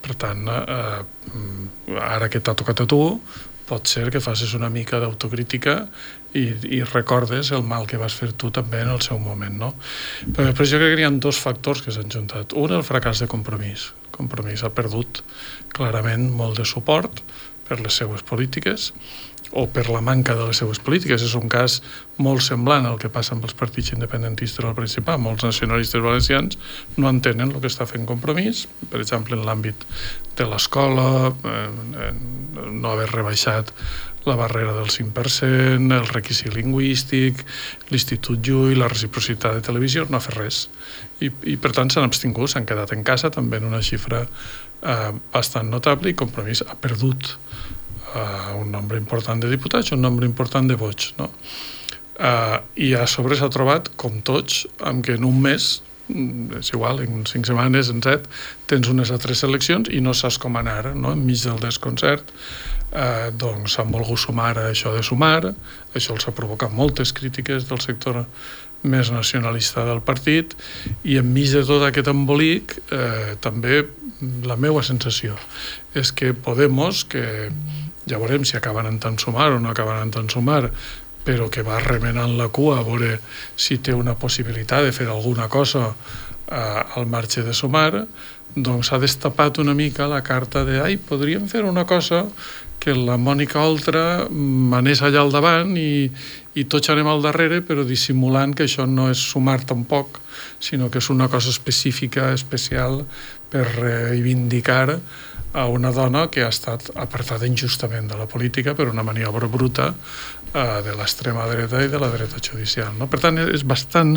[0.02, 3.00] Per tant, eh, ara que t'ha tocat a tu,
[3.70, 5.76] pot ser que facis una mica d'autocrítica
[6.35, 6.46] i,
[6.78, 9.70] i recordes el mal que vas fer tu també en el seu moment, no?
[10.26, 12.56] Però després jo crec que hi ha dos factors que s'han juntat.
[12.59, 13.90] Un, el fracàs de compromís.
[14.16, 15.22] Compromís ha perdut
[15.76, 17.22] clarament molt de suport
[17.68, 18.90] per les seues polítiques
[19.53, 21.23] o per la manca de les seues polítiques.
[21.23, 21.81] És un cas
[22.23, 25.19] molt semblant al que passa amb els partits independentistes al Principat.
[25.23, 26.59] Molts nacionalistes valencians
[26.97, 29.87] no entenen el que està fent compromís, per exemple, en l'àmbit
[30.39, 31.35] de l'escola,
[32.71, 33.75] no haver rebaixat
[34.27, 37.45] la barrera del 5%, el requisit lingüístic,
[37.91, 40.65] l'Institut Llull, la reciprocitat de televisió, no ha fet res.
[41.25, 45.13] I, i per tant s'han abstingut, s'han quedat en casa també en una xifra eh,
[45.33, 47.35] bastant notable i Compromís ha perdut
[48.14, 51.31] uh, un nombre important de diputats, un nombre important de vots, no?
[52.20, 55.70] Uh, I a sobre s'ha trobat, com tots, amb que en un mes
[56.12, 58.27] mm, és igual, en cinc setmanes, en set,
[58.68, 61.14] tens unes altres eleccions i no saps com anar, no?
[61.16, 62.29] enmig del desconcert,
[62.92, 65.55] eh, doncs s'han volgut sumar a això de sumar,
[65.94, 68.27] això els ha provocat moltes crítiques del sector
[68.83, 70.55] més nacionalista del partit
[71.05, 73.83] i enmig de tot aquest embolic eh, també
[74.44, 75.37] la meva sensació
[75.96, 77.51] és que Podemos, que
[78.07, 80.71] ja veurem si acaben en tant sumar o no acaben en tant sumar,
[81.25, 83.19] però que va remenant la cua a veure
[83.57, 88.07] si té una possibilitat de fer alguna cosa eh, al marge de sumar,
[88.55, 92.27] doncs s'ha destapat una mica la carta de ai, podríem fer una cosa
[92.81, 94.25] que la Mònica Oltra
[94.79, 96.09] anés allà al davant i,
[96.57, 100.19] i tots anem al darrere, però dissimulant que això no és sumar tampoc,
[100.59, 103.05] sinó que és una cosa específica, especial,
[103.53, 104.97] per reivindicar
[105.53, 109.91] a una dona que ha estat apartada injustament de la política per una maniobra bruta
[109.91, 112.93] eh, de l'extrema dreta i de la dreta judicial.
[112.99, 113.09] No?
[113.11, 114.17] Per tant, és bastant,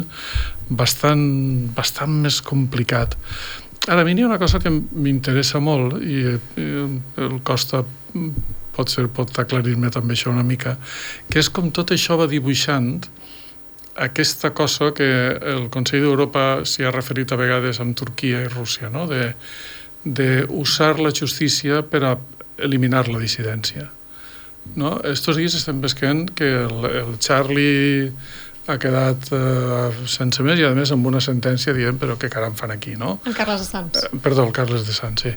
[0.70, 1.26] bastant,
[1.74, 3.18] bastant més complicat.
[3.88, 6.22] Ara, a mi hi ha una cosa que m'interessa molt i,
[6.62, 6.68] i
[7.20, 7.84] el Costa
[8.74, 10.78] pot ser pot aclarir-me també això una mica,
[11.30, 12.96] que és com tot això va dibuixant
[14.06, 15.06] aquesta cosa que
[15.54, 19.06] el Consell d'Europa s'hi ha referit a vegades amb Turquia i Rússia, no?
[19.10, 19.34] de,
[20.04, 22.16] de usar la justícia per a
[22.58, 23.90] eliminar la dissidència.
[24.76, 24.98] No?
[25.04, 28.12] Estos dies estem veient que el, el Charlie
[28.64, 32.56] ha quedat eh, sense més i a més amb una sentència dient però què caram
[32.56, 33.18] fan aquí, no?
[33.28, 34.06] El Carles de Sants.
[34.08, 35.34] Eh, perdó, el Carles de Sants, sí.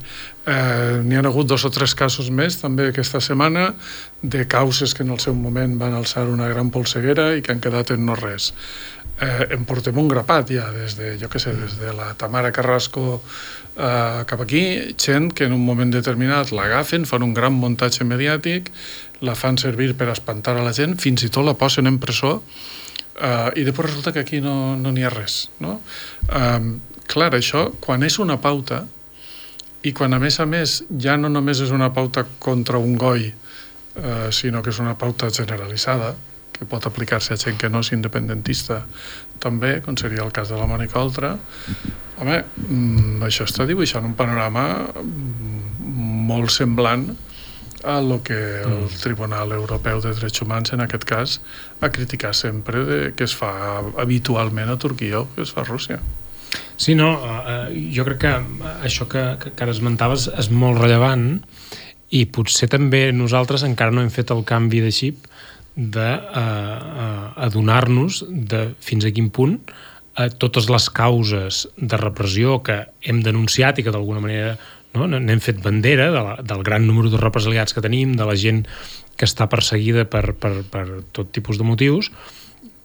[0.46, 3.72] Eh, N'hi ha hagut dos o tres casos més també aquesta setmana
[4.22, 7.64] de causes que en el seu moment van alçar una gran polseguera i que han
[7.64, 8.52] quedat en no res.
[9.18, 12.52] Eh, en portem un grapat ja des de, jo què sé, des de la Tamara
[12.54, 13.22] Carrasco
[13.76, 18.72] eh, cap aquí, gent que en un moment determinat l'agafen, fan un gran muntatge mediàtic,
[19.20, 22.40] la fan servir per espantar a la gent, fins i tot la posen en presó
[23.16, 25.46] Uh, I després resulta que aquí no n'hi no ha res.
[25.64, 25.78] No?
[26.28, 26.74] Um,
[27.08, 28.82] clar, això, quan és una pauta,
[29.88, 33.30] i quan a més a més ja no només és una pauta contra un goi,
[33.96, 36.12] uh, sinó que és una pauta generalitzada,
[36.52, 38.82] que pot aplicar-se a gent que no és independentista
[39.40, 41.36] també, com seria el cas de la Mònica Oltra,
[42.20, 44.66] home, mm, això està dibuixant un panorama
[45.02, 47.08] mm, molt semblant
[47.86, 49.00] a lo que el mm.
[49.02, 51.40] Tribunal Europeu de Drets Humans, en aquest cas,
[51.80, 53.52] ha criticat sempre de, que es fa
[54.02, 56.00] habitualment a Turquia o que es fa a Rússia.
[56.76, 58.32] Sí, no, uh, jo crec que
[58.84, 61.28] això que, que, que ara esmentaves és molt rellevant
[62.14, 65.26] i potser també nosaltres encara no hem fet el canvi de xip
[65.76, 69.58] de uh, adonar-nos de fins a quin punt
[70.16, 74.56] uh, totes les causes de repressió que hem denunciat i que d'alguna manera
[74.96, 75.06] no?
[75.08, 78.64] n'hem fet bandera de la, del gran número de represaliats que tenim, de la gent
[79.16, 82.10] que està perseguida per, per, per tot tipus de motius,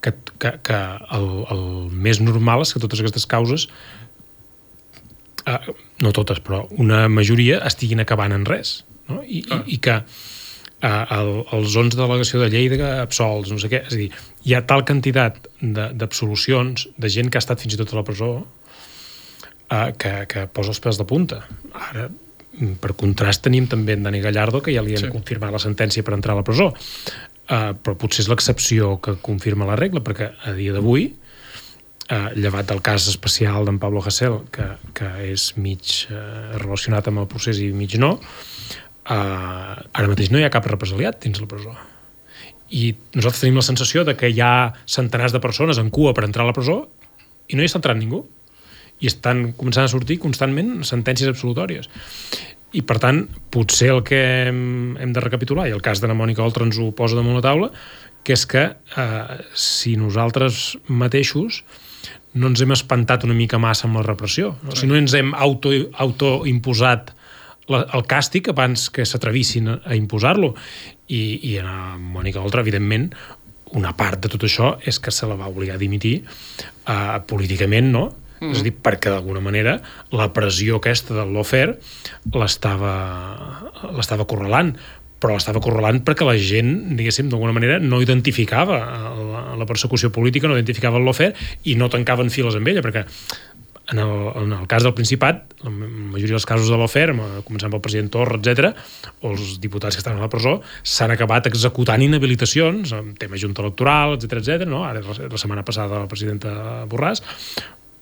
[0.01, 0.79] que, que, que
[1.15, 3.67] el, el més normal és que totes aquestes causes,
[5.45, 5.59] eh,
[6.01, 8.81] no totes, però una majoria estiguin acabant en res.
[9.11, 9.21] No?
[9.21, 9.61] I, ah.
[9.65, 10.40] i, i que eh,
[10.81, 14.09] el, els 11 de delegació de Lleida absolts, no sé què, és a dir,
[14.47, 17.99] hi ha tal quantitat d'absolucions de, de gent que ha estat fins i tot a
[17.99, 18.31] la presó
[19.69, 21.43] eh, que, que posa els pèls de punta.
[21.89, 22.09] Ara,
[22.81, 25.13] per contrast, tenim també en Dani Gallardo, que ja li han sí.
[25.13, 26.71] confirmat la sentència per entrar a la presó.
[27.51, 32.69] Uh, però potser és l'excepció que confirma la regla, perquè a dia d'avui, uh, llevat
[32.69, 37.59] del cas especial d'en Pablo Hasél, que, que és mig uh, relacionat amb el procés
[37.59, 38.13] i mig no,
[39.09, 41.73] uh, ara mateix no hi ha cap represaliat dins la presó.
[42.71, 46.25] I nosaltres tenim la sensació de que hi ha centenars de persones en cua per
[46.27, 46.85] entrar a la presó
[47.51, 48.23] i no hi està entrant ningú
[49.01, 51.89] i estan començant a sortir constantment sentències absolutòries.
[52.71, 54.61] I, per tant, potser el que hem,
[55.01, 57.43] hem de recapitular, i el cas de la Mònica Oltra ens ho posa damunt la
[57.43, 57.71] taula,
[58.23, 61.63] que és que eh, si nosaltres mateixos
[62.37, 64.77] no ens hem espantat una mica massa amb la repressió, no?
[64.77, 65.73] si no ens hem auto,
[66.05, 67.11] autoimposat
[67.71, 70.53] la, el càstig abans que s'atrevissin a, a imposar-lo.
[71.11, 73.09] I, I a Mònica Oltra, evidentment,
[73.77, 77.91] una part de tot això és que se la va obligar a dimitir eh, políticament,
[77.93, 78.09] no?
[78.41, 78.55] Mm.
[78.55, 79.77] És a dir, perquè d'alguna manera
[80.17, 81.77] la pressió aquesta del lawfare
[82.33, 84.73] l'estava correlant
[85.21, 90.49] però l'estava correlant perquè la gent, diguéssim, d'alguna manera no identificava la, la persecució política,
[90.49, 91.35] no identificava el lawfare
[91.69, 93.05] i no tancaven files amb ella, perquè
[93.91, 97.09] en el, en el cas del Principat, la majoria dels casos de l'Ofer,
[97.47, 98.71] començant pel president Torra, etc,
[99.21, 103.65] o els diputats que estan a la presó, s'han acabat executant inhabilitacions, en tema junta
[103.65, 104.65] electoral, etc etc.
[104.69, 104.85] no?
[104.87, 107.23] Ara, la setmana passada la presidenta Borràs,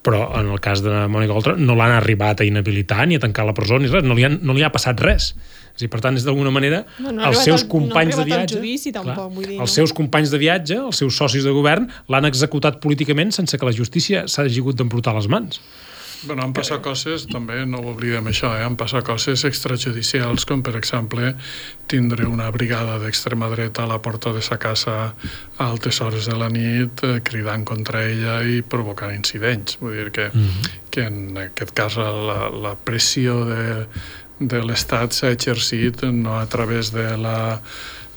[0.06, 3.48] però en el cas de Mònica Oltra no l'han arribat a inhabilitar ni a tancar
[3.48, 5.34] la presó ni res, no li, han, no li ha passat res.
[5.80, 8.58] És dir, per tant, és d'alguna manera no, no els seus companys no de viatge...
[8.58, 9.76] Judici, tampoc, clar, vull dir, els no?
[9.78, 13.72] seus companys de viatge, els seus socis de govern, l'han executat políticament sense que la
[13.72, 15.64] justícia s'hagi hagut d'embrutar les mans.
[16.28, 18.64] Bueno, han passat coses, també no ho oblidem això, eh?
[18.68, 21.32] han passat coses extrajudicials, com per exemple
[21.88, 26.36] tindre una brigada d'extrema dreta a la porta de sa casa a altes hores de
[26.36, 29.80] la nit eh, cridant contra ella i provocant incidents.
[29.80, 30.72] Vull dir que, mm -hmm.
[30.92, 33.88] que en aquest cas la, la pressió de,
[34.40, 37.40] de l'Estat s'ha exercit no a través de la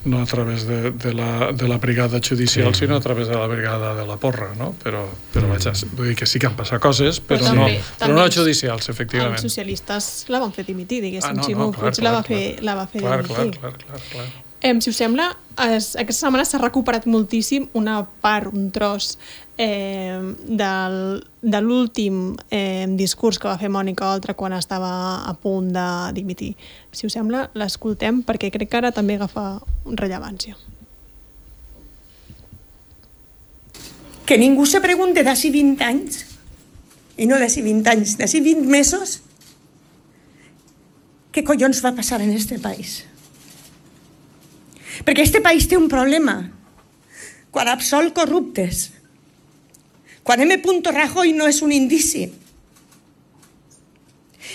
[0.05, 2.81] no a través de, de, la, de la brigada judicial, sí.
[2.81, 4.73] sinó a través de la brigada de la porra, no?
[4.83, 5.95] Però, però vaja, mm.
[5.95, 8.89] vull dir que sí que han passat coses, però, però, no, també, però no judicials,
[8.91, 9.39] efectivament.
[9.39, 11.31] Els socialistes la van fer dimitir, diguéssim.
[11.31, 12.65] Ah, no, Ximo no, clar, Puig clar, la va fer, clar.
[12.67, 13.61] la va fer clar, dimitir.
[13.61, 14.27] Clar, clar, clar, clar.
[14.63, 15.25] Eh, si us sembla,
[15.75, 19.17] es, aquesta setmana s'ha recuperat moltíssim una part, un tros
[19.59, 20.15] eh,
[20.47, 20.95] del,
[21.43, 24.93] de l'últim eh, discurs que va fer Mònica Oltra quan estava
[25.27, 26.53] a punt de dimitir.
[26.95, 29.59] Si us sembla, l'escoltem perquè crec que ara també agafa
[29.99, 30.55] rellevància.
[34.23, 36.23] Que ningú se pregunte d'ací 20 anys,
[37.19, 39.19] i no d'ací 20 anys, d'ací 20 mesos,
[41.35, 43.01] què collons va passar en este país?
[45.01, 46.37] Perquè este país té un problema.
[47.53, 48.91] Quan absol corruptes,
[50.23, 50.55] quan M.
[50.85, 52.29] Rajoy no és un indici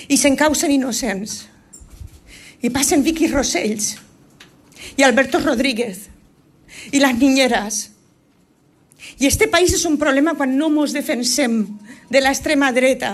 [0.09, 1.43] i s'encausen innocents
[2.65, 3.97] i passen Vicky Rosells
[4.97, 6.07] i Alberto Rodríguez
[6.93, 7.91] i les niñeras
[9.19, 11.65] i este país és un problema quan no mos defensem
[12.11, 13.13] de l'extrema dreta.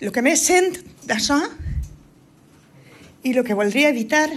[0.00, 1.38] El que més sent d'això
[3.26, 4.28] i el que voldria evitar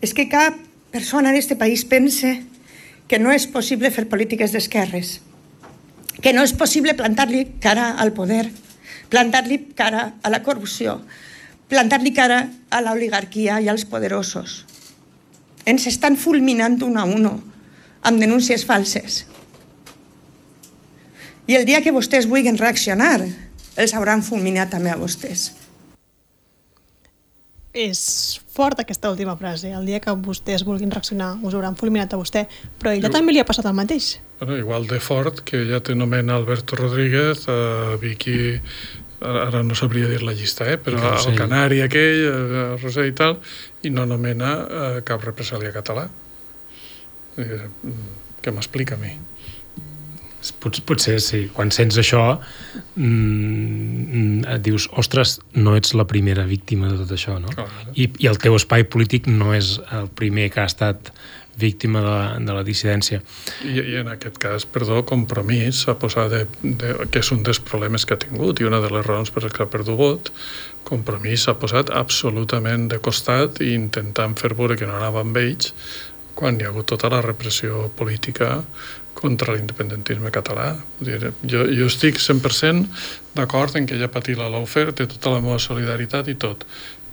[0.00, 0.56] és que cap
[0.94, 2.42] persona en país pense
[3.08, 5.20] que no és possible fer polítiques d'esquerres,
[6.22, 8.48] que no és possible plantar-li cara al poder,
[9.10, 11.00] plantar-li cara a la corrupció,
[11.68, 14.64] plantar-li cara a l'oligarquia i als poderosos.
[15.66, 17.34] Ens estan fulminant un a uno
[18.04, 19.24] amb denúncies falses.
[21.46, 23.20] I el dia que vostès vulguin reaccionar,
[23.76, 25.50] els hauran fulminat també a vostès
[27.74, 29.72] és fort aquesta última frase.
[29.74, 32.44] El dia que vostès vulguin reaccionar us hauran fulminat a vostè,
[32.78, 33.16] però a ella jo...
[33.16, 34.14] també li ha passat el mateix.
[34.38, 38.60] Bueno, igual de fort que ja té nomen Alberto Rodríguez, uh, Vicky
[39.24, 40.78] ara no sabria dir la llista, eh?
[40.78, 41.30] però no, sí.
[41.32, 43.38] el Canari aquell, el Roser i tal,
[43.82, 46.06] i no nomena uh, cap represàlia català.
[47.40, 47.62] Eh,
[48.44, 49.14] què m'explica a mi?
[50.60, 52.22] Pot, potser sí, quan sents això
[52.96, 57.52] mm, et dius, ostres, no ets la primera víctima de tot això, no?
[57.56, 61.12] Oh, I, I el teu espai polític no és el primer que ha estat
[61.56, 63.20] víctima de la, de la dissidència.
[63.64, 67.60] I, I en aquest cas, perdó, Compromís s'ha posat de, de, que és un dels
[67.62, 70.32] problemes que ha tingut i una de les raons per les que ha perdut vot,
[70.84, 75.72] Compromís s'ha posat absolutament de costat i intentant fer veure que no anava amb ells
[76.34, 78.64] quan hi ha hagut tota la repressió política
[79.14, 80.74] contra l'independentisme català.
[81.00, 82.84] Dir, jo, jo estic 100%
[83.38, 86.66] d'acord en que ella patir la lawfare, té tota la meva solidaritat i tot,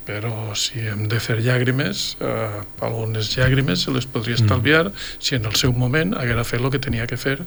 [0.05, 4.43] però si hem de fer llàgrimes, eh, algunes llàgrimes se les podria mm.
[4.43, 5.09] estalviar mm.
[5.19, 7.37] si en el seu moment haguera fet el que tenia que fer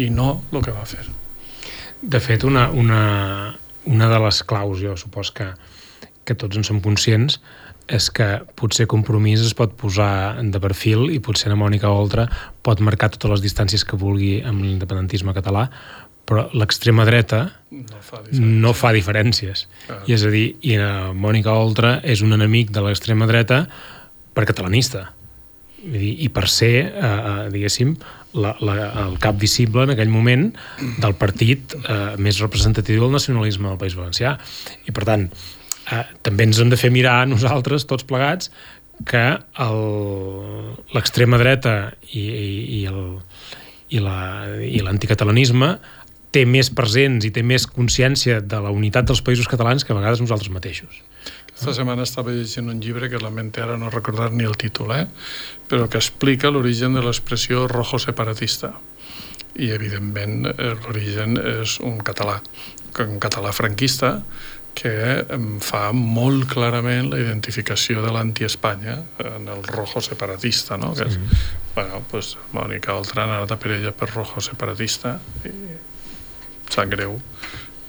[0.00, 1.04] i no el que va fer.
[2.00, 3.02] De fet, una, una,
[3.84, 5.50] una de les claus, jo supos que,
[6.24, 7.40] que tots en som conscients,
[7.90, 12.28] és que potser Compromís es pot posar de perfil i potser la Mònica Oltra
[12.62, 15.66] pot marcar totes les distàncies que vulgui amb l'independentisme català,
[16.30, 17.40] però l'extrema dreta
[17.74, 19.66] no fa, no fa diferències.
[19.90, 20.02] Ah.
[20.06, 23.64] I és a dir, i la Mònica Oltra és un enemic de l'extrema dreta
[24.36, 25.08] per catalanista.
[25.80, 27.96] Dir, I per ser, eh, eh, diguéssim,
[28.38, 28.74] la, la,
[29.08, 30.50] el cap visible en aquell moment
[31.02, 34.36] del partit eh, més representatiu del nacionalisme del País Valencià.
[34.86, 35.59] I per tant, eh,
[36.26, 38.50] també ens hem de fer mirar nosaltres, tots plegats,
[39.08, 39.24] que
[40.94, 41.74] l'extrema dreta
[42.12, 42.50] i, i,
[42.80, 43.00] i, el,
[43.88, 44.18] i, la,
[44.84, 45.74] l'anticatalanisme
[46.30, 49.98] té més presents i té més consciència de la unitat dels països catalans que a
[49.98, 51.00] vegades nosaltres mateixos.
[51.50, 55.06] Aquesta setmana estava llegint un llibre que lamento ara no recordar ni el títol, eh?
[55.68, 58.76] però que explica l'origen de l'expressió rojo separatista.
[59.58, 62.38] I, evidentment, eh, l'origen és un català,
[63.02, 64.20] un català franquista,
[64.80, 64.92] que
[65.60, 68.96] fa molt clarament la identificació de l'anti-Espanya
[69.28, 70.94] en el rojo separatista, no?
[70.96, 71.40] Que és, sí.
[71.74, 75.54] bueno, pues, Mònica Oltran ha anat per ella per rojo separatista i
[76.70, 77.18] sap greu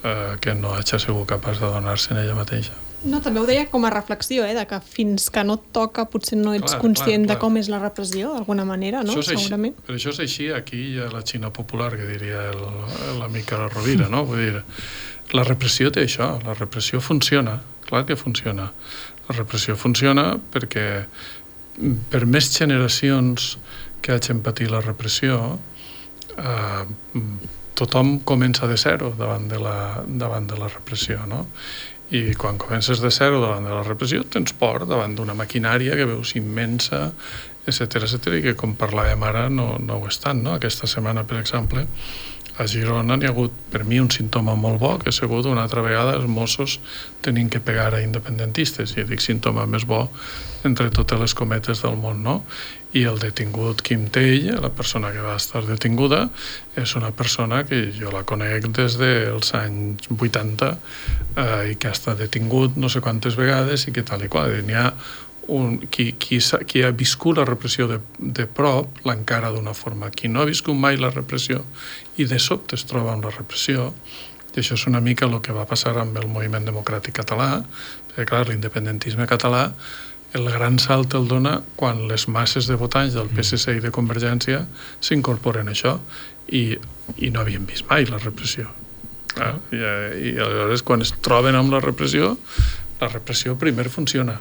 [0.04, 2.76] eh, que no hagi sigut capaç de donar-se en ella mateixa.
[3.02, 6.06] No, també ho deia com a reflexió, eh, de que fins que no et toca
[6.12, 7.38] potser no ets clar, conscient clar, clar.
[7.38, 9.16] de com és la repressió, d'alguna manera, no?
[9.16, 9.74] Això Segurament.
[9.74, 12.50] Així, però això és així aquí a la Xina popular, que diria
[13.18, 14.26] l'amic Rovira, no?
[14.30, 14.62] Vull dir,
[15.36, 18.72] la repressió té això, la repressió funciona, clar que funciona.
[19.30, 20.88] La repressió funciona perquè
[22.12, 23.56] per més generacions
[24.02, 25.38] que hagin patit la repressió,
[26.38, 26.84] eh,
[27.78, 31.46] tothom comença de zero davant de la, davant de la repressió, no?
[32.12, 36.10] I quan comences de zero davant de la repressió tens por davant d'una maquinària que
[36.10, 37.06] veus immensa,
[37.66, 40.58] etc etc i que com parlàvem ara no, no ho estan, no?
[40.58, 41.86] Aquesta setmana, per exemple,
[42.62, 45.64] A Girona n'hi ha hagut, per mi, un símptoma molt bo, que ha sigut una
[45.66, 46.78] altra vegada els Mossos
[47.26, 50.06] tenint que pegar a independentistes, i dic símptoma més bo
[50.68, 52.36] entre totes les cometes del món, no?
[52.94, 56.26] I el detingut Kim Tell, la persona que va estar detinguda,
[56.78, 61.96] és una persona que jo la conec des dels anys 80 eh, i que ha
[61.96, 64.54] estat detingut no sé quantes vegades i que tal i qual.
[64.68, 64.92] N'hi ha
[65.48, 70.12] un, qui, qui, qui ha viscut la repressió de, de prop l'encara d'una forma.
[70.14, 71.64] Qui no ha viscut mai la repressió
[72.18, 73.92] i de sobte es troba amb la repressió,
[74.52, 77.62] i això és una mica el que va passar amb el moviment democràtic català,
[78.12, 79.70] perquè clar, l'independentisme català
[80.34, 84.62] el gran salt el dona quan les masses de votants del PSC i de Convergència
[85.04, 85.98] s'incorporen a això
[86.48, 86.78] i,
[87.20, 88.70] i no havien vist mai la repressió.
[89.40, 92.36] Ah, i, I aleshores quan es troben amb la repressió
[93.00, 94.38] la repressió primer funciona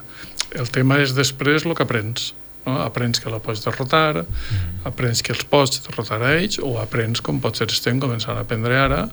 [0.59, 2.31] el tema és després el que aprens
[2.65, 2.77] no?
[2.81, 4.83] aprens que la pots derrotar mm.
[4.89, 8.77] aprens que els pots derrotar a ells o aprens com potser estem començant a aprendre
[8.77, 9.05] ara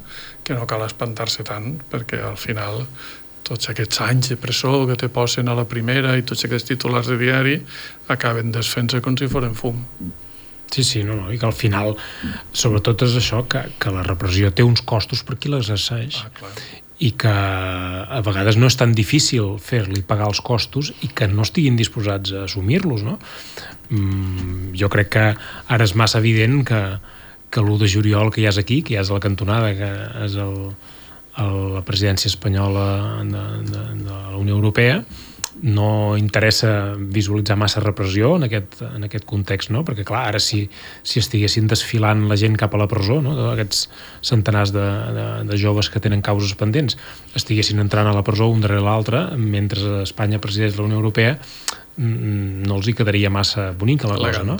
[0.44, 2.84] que no cal espantar-se tant perquè al final
[3.48, 7.08] tots aquests anys de presó que te posen a la primera i tots aquests titulars
[7.08, 7.56] de diari
[8.12, 9.80] acaben desfent-se com si foren fum.
[10.68, 11.94] Sí, sí, no, no, i que al final,
[12.52, 16.20] sobretot és això, que, que la repressió té uns costos per qui l'exerceix.
[16.26, 16.50] Ah,
[16.98, 21.46] i que a vegades no és tan difícil fer-li pagar els costos i que no
[21.46, 23.18] estiguin disposats a assumir-los, no?
[23.94, 26.82] Mm, jo crec que ara és massa evident que,
[27.54, 29.90] que l'1 de juliol que ja és aquí, que ja és a la cantonada, que
[30.26, 30.56] és el,
[31.38, 32.88] el, la presidència espanyola
[33.22, 35.02] de, de, de la Unió Europea,
[35.62, 39.82] no interessa visualitzar massa repressió en aquest, en aquest context, no?
[39.86, 40.64] perquè clar, ara si,
[41.02, 43.34] si estiguessin desfilant la gent cap a la presó, no?
[43.52, 43.88] aquests
[44.26, 44.86] centenars de,
[45.16, 46.98] de, de joves que tenen causes pendents,
[47.38, 51.36] estiguessin entrant a la presó un darrere l'altre, mentre Espanya presideix la Unió Europea,
[51.98, 54.54] no els hi quedaria massa bonica la cosa, no?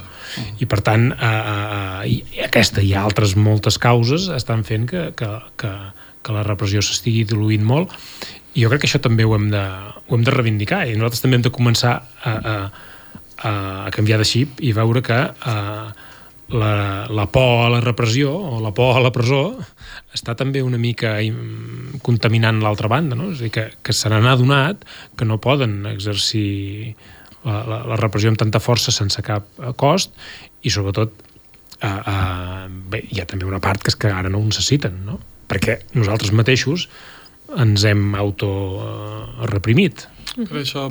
[0.58, 5.28] I per tant, eh, eh, i aquesta i altres moltes causes estan fent que, que,
[5.60, 5.70] que,
[6.26, 7.94] que la repressió s'estigui diluint molt
[8.58, 11.22] i jo crec que això també ho hem de, ho hem de reivindicar i nosaltres
[11.22, 11.94] també hem de començar
[12.26, 12.54] a, a,
[13.46, 15.54] a canviar de xip i veure que a,
[16.48, 16.72] la,
[17.06, 19.42] la por a la repressió o la por a la presó
[20.16, 21.14] està també una mica
[22.02, 23.30] contaminant l'altra banda, no?
[23.34, 24.82] És a dir, que, que se n'han adonat
[25.16, 26.96] que no poden exercir
[27.44, 29.46] la, la, la repressió amb tanta força sense cap
[29.78, 30.16] cost
[30.66, 31.14] i sobretot
[31.84, 32.16] a, a,
[32.66, 35.20] bé, hi ha també una part que és que ara no ho necessiten, no?
[35.48, 36.88] perquè nosaltres mateixos
[37.56, 40.08] ens hem auto-reprimit.
[40.38, 40.86] Per això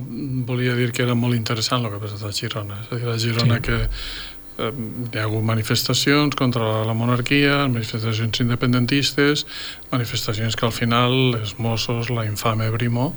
[0.48, 2.82] volia dir que era molt interessant el que ha passat a Girona.
[2.84, 3.68] És a dir, a Girona sí.
[3.68, 4.72] que eh,
[5.14, 9.46] hi ha hagut manifestacions contra la monarquia, manifestacions independentistes,
[9.94, 13.14] manifestacions que al final els Mossos, la infame Brimo,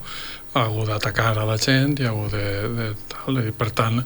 [0.53, 2.47] ha hagut d'atacar a la gent i ha hagut de,
[2.79, 4.03] de tal, i per tant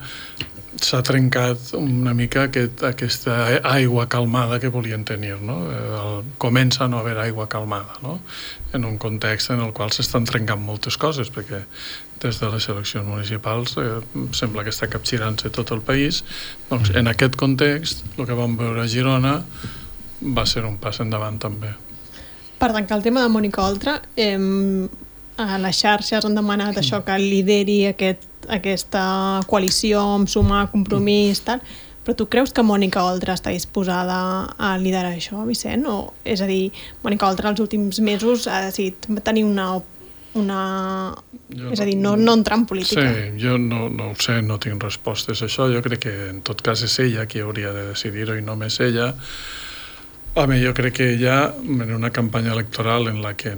[0.83, 3.37] s'ha trencat una mica aquest, aquesta
[3.71, 5.37] aigua calmada que volien tenir.
[5.43, 5.59] No?
[5.71, 8.19] El, comença a no haver aigua calmada no?
[8.75, 11.63] en un context en el qual s'estan trencant moltes coses, perquè
[12.25, 14.01] des de les eleccions municipals eh,
[14.33, 16.23] sembla que està capgirant-se tot el país.
[16.71, 19.39] Doncs en aquest context, el que vam veure a Girona
[20.25, 21.75] va ser un pas endavant també.
[22.59, 24.39] Per tancar el tema de Mònica Oltra, eh,
[25.37, 31.63] a les xarxes han demanat això que lideri aquest aquesta coalició amb sumar compromís, tal,
[32.05, 34.19] però tu creus que Mònica Oltra està disposada
[34.59, 35.87] a liderar això, Vicent?
[35.89, 36.69] O, és a dir,
[37.03, 39.73] Mònica Oltra els últims mesos ha decidit tenir una
[40.35, 41.15] una...
[41.55, 43.05] Jo és a dir, no, no entrar en política.
[43.07, 45.69] Sí, jo no, no ho sé, no tinc respostes a això.
[45.71, 49.13] Jo crec que en tot cas és ella qui hauria de decidir-ho i només ella.
[50.35, 53.55] Home, jo crec que ella, en una campanya electoral en la que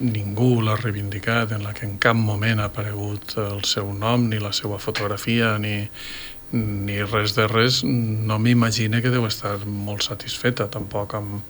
[0.00, 4.40] ningú l'ha reivindicat, en la que en cap moment ha aparegut el seu nom, ni
[4.40, 5.84] la seva fotografia, ni,
[6.52, 11.40] ni res de res, no m'imagine que deu estar molt satisfeta tampoc amb,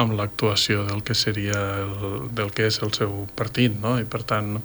[0.00, 3.98] amb l'actuació del que seria el, del que és el seu partit, no?
[4.00, 4.58] I per tant...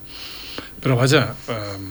[0.83, 1.85] Però vaja, eh,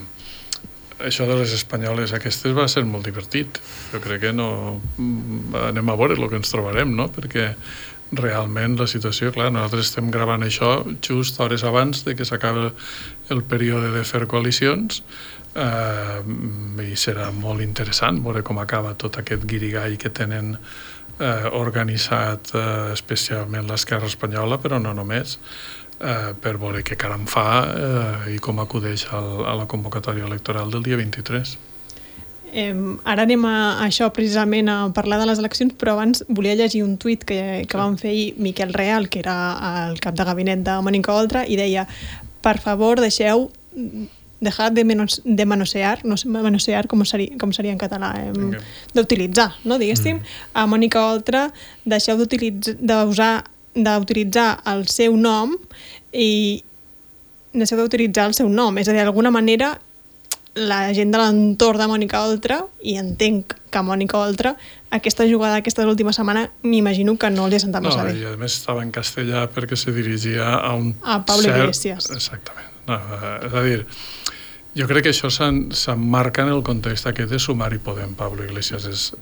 [1.08, 3.58] això de les espanyoles aquestes va ser molt divertit.
[3.92, 4.78] Jo crec que no...
[5.66, 7.08] Anem a veure el que ens trobarem, no?
[7.12, 7.50] Perquè
[8.16, 12.70] realment la situació, clar, nosaltres estem gravant això just hores abans de que s'acabi
[13.34, 15.02] el període de fer coalicions
[15.54, 16.20] eh,
[16.84, 20.56] i serà molt interessant veure com acaba tot aquest guirigall que tenen
[21.18, 25.38] eh, organitzat eh, especialment l'esquerra espanyola, però no només,
[26.00, 30.74] eh, per veure què caram fa eh, i com acudeix al, a la convocatòria electoral
[30.74, 31.56] del dia 23.
[32.54, 32.70] Eh,
[33.02, 36.84] ara anem a, a això precisament a parlar de les eleccions, però abans volia llegir
[36.86, 39.34] un tuit que, que vam fer ahir Miquel Real, que era
[39.88, 41.88] el cap de gabinet de Mònica Oltra, i deia,
[42.46, 43.48] per favor, deixeu
[44.44, 48.30] dejar de, menos, de manosear, no sé, manosear com seria, com seria en català, eh,
[48.36, 48.60] Vinga.
[48.94, 50.20] d'utilitzar, no, diguéssim,
[50.54, 51.48] a Mònica Oltra
[51.84, 53.42] deixeu d'utilitzar
[53.74, 55.56] d'utilitzar el seu nom
[56.12, 56.62] i
[57.50, 59.72] deixeu d'utilitzar el seu nom, és a dir, d'alguna manera
[60.54, 64.54] la gent de l'entorn de Mònica Oltra, i entenc que Mònica Oltra,
[64.94, 68.32] aquesta jugada aquesta última setmana, m'imagino que no li ha sentat No, massa i bé.
[68.32, 72.10] a més estava en castellà perquè se dirigia a un A Pablo Iglesias.
[72.14, 72.70] Exactament.
[72.86, 73.86] No, eh, és a dir,
[74.78, 78.14] jo crec que això s'emmarca en el context aquest de Sumar i Podem.
[78.14, 79.12] Pablo Iglesias és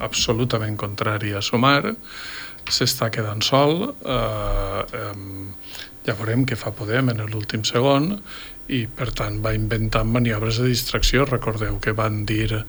[0.00, 1.94] absolutament contrari a Sumar,
[2.68, 5.12] s'està quedant sol, eh, eh,
[6.06, 8.20] ja veurem què fa Podem en l'últim segon,
[8.68, 11.24] i per tant va inventant maniobres de distracció.
[11.28, 12.64] Recordeu que van dir eh,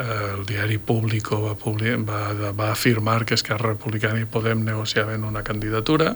[0.00, 6.14] el diari Público va, va, va afirmar que Esquerra Republicana i Podem negociaven una candidatura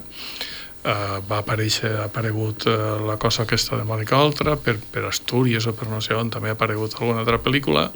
[0.84, 5.66] eh, va aparèixer, ha aparegut eh, la cosa aquesta de Mònica Oltra per, per Astúries
[5.66, 7.88] o per no sé on també ha aparegut alguna altra pel·lícula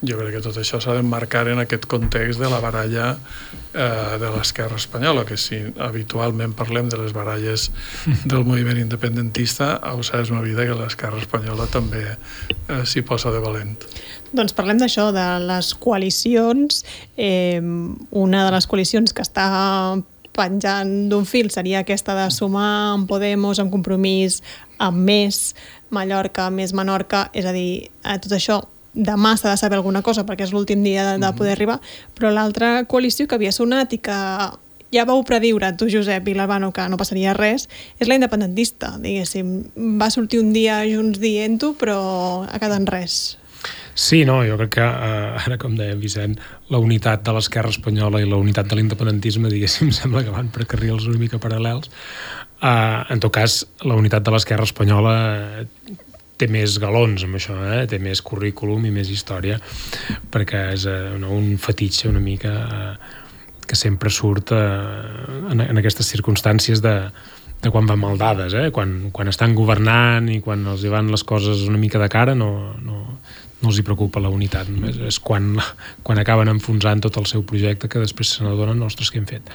[0.00, 3.08] jo crec que tot això s'ha d'emmarcar en aquest context de la baralla
[3.74, 7.68] eh, de l'esquerra espanyola, que si habitualment parlem de les baralles
[8.30, 13.42] del moviment independentista, ho saps ma vida que l'esquerra espanyola també eh, s'hi posa de
[13.42, 13.74] valent.
[14.30, 16.84] Doncs parlem d'això, de les coalicions.
[17.16, 19.48] Eh, una de les coalicions que està
[20.38, 24.44] penjant d'un fil seria aquesta de sumar amb Podemos, amb Compromís,
[24.78, 25.56] amb Més,
[25.90, 27.88] Mallorca, Més Menorca, és a dir,
[28.22, 28.62] tot això
[28.98, 31.78] demà s'ha de saber alguna cosa perquè és l'últim dia de, de poder arribar,
[32.18, 34.18] però l'altra coalició que havia sonat i que
[34.92, 37.68] ja vau prediure tu, Josep i l'Albano, que no passaria res,
[38.00, 39.52] és la independentista, diguéssim.
[40.00, 41.98] Va sortir un dia junts dient-ho, però
[42.48, 43.36] ha quedat en res.
[43.98, 46.36] Sí, no, jo crec que, eh, ara com deia Vicent,
[46.70, 50.68] la unitat de l'esquerra espanyola i la unitat de l'independentisme, diguéssim, sembla que van per
[50.70, 51.90] carrils una mica paral·lels.
[52.62, 55.16] Eh, en tot cas, la unitat de l'esquerra espanyola
[56.38, 57.86] té més galons amb això, eh?
[57.90, 59.58] té més currículum i més història,
[60.32, 62.92] perquè és eh, un fetitxe una mica eh,
[63.68, 64.62] que sempre surt eh,
[65.52, 66.94] en, en aquestes circumstàncies de,
[67.62, 68.70] de quan van mal dades, eh?
[68.74, 72.36] quan, quan estan governant i quan els hi van les coses una mica de cara
[72.38, 72.52] no,
[72.84, 73.02] no,
[73.58, 75.56] no els hi preocupa la unitat, només és quan,
[76.06, 79.52] quan acaben enfonsant tot el seu projecte que després se n'adonen, ostres, què hem fet?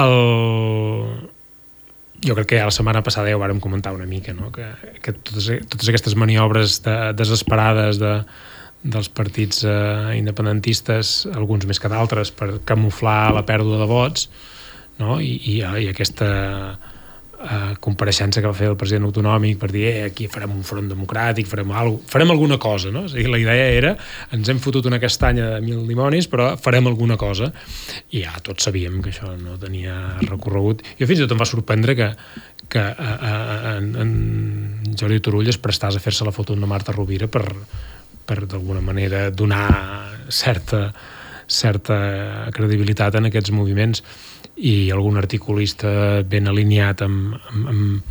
[0.00, 1.33] El...
[2.24, 4.50] Jo crec que ja la setmana passada ja ho vàrem comentar una mica, no?
[4.54, 4.66] que,
[5.04, 8.14] que totes, totes aquestes maniobres de, desesperades de,
[8.84, 14.28] dels partits eh, independentistes, alguns més que d'altres, per camuflar la pèrdua de vots,
[15.00, 15.18] no?
[15.20, 16.28] I, i, i aquesta
[17.40, 20.88] eh, compareixença que va fer el president autonòmic per dir eh, aquí farem un front
[20.90, 23.04] democràtic, farem, alguna, farem alguna cosa, no?
[23.08, 23.94] O sigui, la idea era
[24.34, 27.50] ens hem fotut una castanya de mil dimonis, però farem alguna cosa.
[28.12, 30.84] I ja tots sabíem que això no tenia recorregut.
[31.00, 32.10] Jo fins i tot em va sorprendre que,
[32.72, 36.94] que eh, eh, en, en Jordi Turull es prestàs a fer-se la foto amb Marta
[36.94, 37.44] Rovira per,
[38.24, 39.68] per d'alguna manera donar
[40.32, 40.88] certa,
[41.48, 44.02] certa credibilitat en aquests moviments
[44.54, 48.02] i algun articulista ben alineat amb, amb,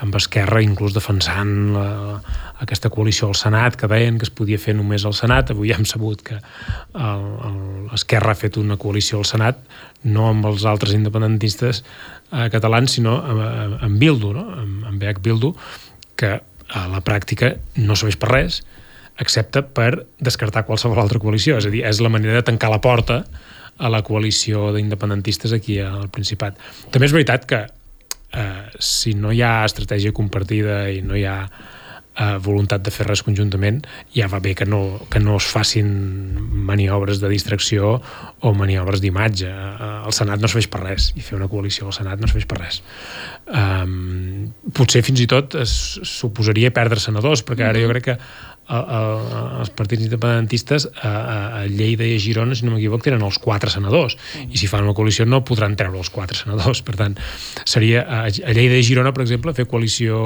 [0.00, 1.88] amb, Esquerra, inclús defensant la,
[2.64, 5.52] aquesta coalició al Senat, que deien que es podia fer només al Senat.
[5.52, 7.26] Avui ja hem sabut que el,
[7.96, 9.60] Esquerra ha fet una coalició al Senat,
[10.08, 14.46] no amb els altres independentistes eh, catalans, sinó amb, amb Bildu, no?
[14.56, 15.52] amb, amb BH Bildu,
[16.16, 18.62] que a la pràctica no serveix per res,
[19.20, 21.58] excepte per descartar qualsevol altra coalició.
[21.60, 23.22] És a dir, és la manera de tancar la porta
[23.80, 26.58] a la coalició d'independentistes aquí al Principat.
[26.92, 31.38] També és veritat que eh, si no hi ha estratègia compartida i no hi ha
[32.20, 33.80] eh, voluntat de fer res conjuntament,
[34.14, 35.88] ja va bé que no, que no es facin
[36.70, 37.96] maniobres de distracció
[38.40, 39.48] o maniobres d'imatge.
[39.48, 42.48] Eh, el Senat no serveix per res, i fer una coalició al Senat no serveix
[42.50, 42.82] per res.
[43.50, 45.72] Um, potser fins i tot es
[46.06, 48.18] suposaria perdre senadors, perquè ara jo crec que
[48.70, 53.38] els partits independentistes a, a, a Lleida i a Girona, si no m'equivoc, tenen els
[53.42, 54.16] quatre senadors.
[54.46, 56.82] I si fan una coalició no podran treure els quatre senadors.
[56.86, 57.16] Per tant,
[57.66, 60.20] seria a, a Lleida i Girona, per exemple, fer coalició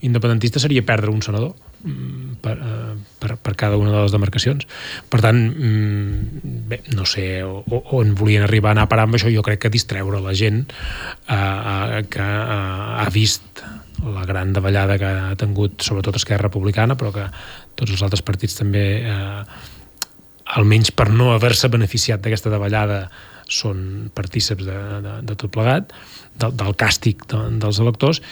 [0.00, 1.50] independentista seria perdre un senador
[1.84, 4.64] mm, per, eh, per, per cada una de les demarcacions.
[5.12, 9.18] Per tant, mm, bé, no sé o- on volien arribar a anar a parar amb
[9.18, 10.62] això, jo crec que distreure la gent
[11.28, 13.60] eh, eh, que eh, ha vist
[14.04, 17.26] la gran davallada que ha tingut sobretot Esquerra Republicana, però que
[17.76, 19.42] tots els altres partits també eh,
[20.56, 23.04] almenys per no haver-se beneficiat d'aquesta davallada
[23.50, 25.92] són partíceps de, de, de tot plegat,
[26.38, 28.22] del, del càstig de, dels electors,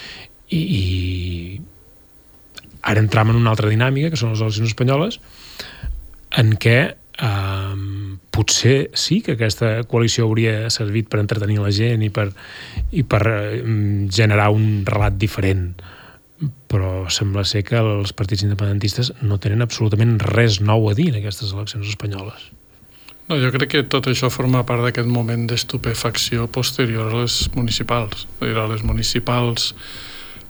[0.49, 0.83] i, i
[2.89, 5.19] ara entram en una altra dinàmica, que són les eleccions espanyoles,
[6.39, 7.75] en què eh,
[8.39, 12.31] potser sí que aquesta coalició hauria servit per entretenir la gent i per,
[12.95, 13.63] i per eh,
[14.15, 15.73] generar un relat diferent
[16.71, 21.19] però sembla ser que els partits independentistes no tenen absolutament res nou a dir en
[21.19, 22.51] aquestes eleccions espanyoles.
[23.29, 28.25] No, jo crec que tot això forma part d'aquest moment d'estupefacció posterior a les municipals.
[28.41, 29.75] A les municipals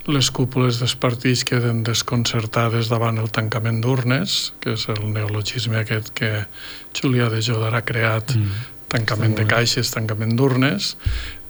[0.08, 6.14] les cúpules dels partits queden desconcertades davant el tancament d'urnes, que és el neologisme aquest
[6.16, 6.46] que
[6.96, 8.64] Julià de Jodar ha creat, mm.
[8.94, 10.94] tancament de caixes, tancament d'urnes,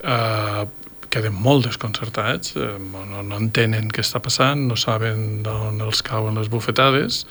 [0.02, 0.66] eh,
[1.09, 6.36] queden molt desconcertats, eh, no, no entenen què està passant, no saben d'on els cauen
[6.40, 7.22] les bufetades,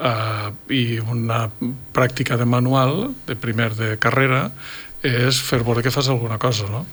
[0.00, 1.44] eh, i una
[1.94, 4.48] pràctica de manual, de primer de carrera,
[5.04, 6.86] és fer veure que fas alguna cosa, no?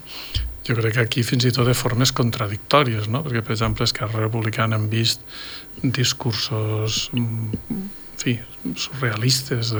[0.66, 3.24] Jo crec que aquí fins i tot de formes contradictòries, no?
[3.24, 5.24] Perquè, per exemple, Esquerra Republicana han vist
[5.82, 7.90] discursos en
[8.22, 8.36] fi,
[8.78, 9.72] surrealistes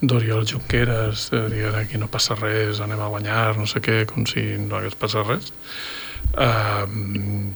[0.00, 4.26] d'Oriol Junqueras, de dir aquí no passa res, anem a guanyar, no sé què, com
[4.28, 5.52] si no hagués passat res.
[6.36, 6.84] Uh,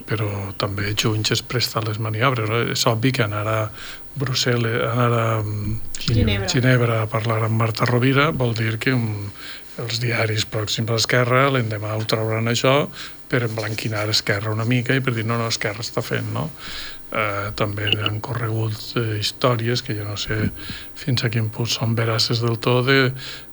[0.06, 0.28] però
[0.60, 2.48] també Junts es presta les maniobres.
[2.48, 2.60] No?
[2.74, 3.58] És obvi que anar a
[4.20, 5.24] Brussel·les, anar a
[6.00, 6.48] Ginebra.
[6.48, 9.28] Ginebra a parlar amb Marta Rovira vol dir que un,
[9.80, 12.74] els diaris pròxims a Esquerra l'endemà ho trauran això
[13.30, 16.48] per emblanquinar Esquerra una mica i per dir no, no, Esquerra està fent, no?
[17.10, 20.36] Eh, també han corregut eh, històries que jo no sé
[20.98, 23.00] fins a quin punt són veraces del tot de,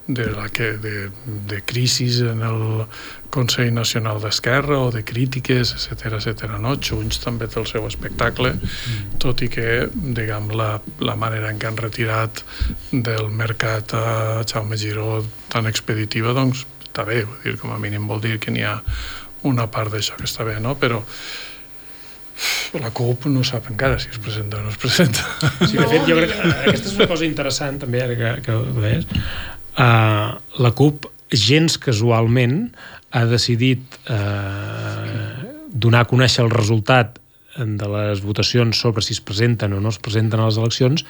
[0.08, 2.86] de, la que, de, de crisis en el
[3.30, 6.56] Consell Nacional d'Esquerra o de crítiques, etc etc.
[6.64, 6.78] no?
[6.80, 9.20] Junts també té el seu espectacle, mm.
[9.24, 12.44] tot i que, diguem, la, la manera en què han retirat
[12.92, 14.08] del mercat a
[14.48, 18.54] Jaume Giró tan expeditiva, doncs està bé, vull dir, com a mínim vol dir que
[18.54, 18.80] n'hi ha
[19.46, 20.74] una part d'això que està bé, no?
[20.80, 21.04] Però
[22.78, 25.24] la CUP no sap encara si es presenta o no es presenta.
[25.66, 28.58] Sí, de fet, jo crec que aquesta és una cosa interessant també, ara que, que
[28.58, 29.08] ho deies.
[29.78, 32.72] Uh, la CUP, gens casualment,
[33.14, 37.20] ha decidit uh, donar a conèixer el resultat
[37.58, 41.02] de les votacions sobre si es presenten o no es presenten a les eleccions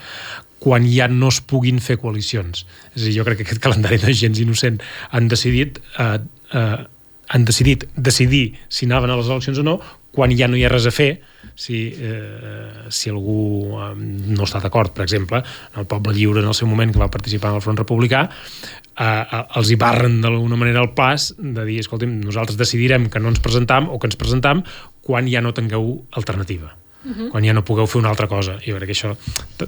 [0.63, 2.63] quan ja no es puguin fer coalicions.
[2.95, 4.79] És a dir, jo crec que aquest calendari de gens innocent
[5.11, 6.17] han decidit uh,
[6.55, 6.85] uh,
[7.27, 9.77] han decidit decidir si anaven a les eleccions o no
[10.11, 11.19] quan ja no hi ha res a fer,
[11.57, 15.41] si, eh, si algú eh, no està d'acord, per exemple,
[15.75, 19.03] el Poble Lliure en el seu moment que va participar en el Front Republicà, eh,
[19.03, 23.33] eh, els hi barren d'alguna manera el pas de dir, escolta'm, nosaltres decidirem que no
[23.33, 24.63] ens presentam o que ens presentam
[25.01, 26.75] quan ja no tingueu alternativa.
[27.07, 27.29] Uh -huh.
[27.31, 28.57] quan ja no pugueu fer una altra cosa.
[28.59, 29.15] Jo crec que això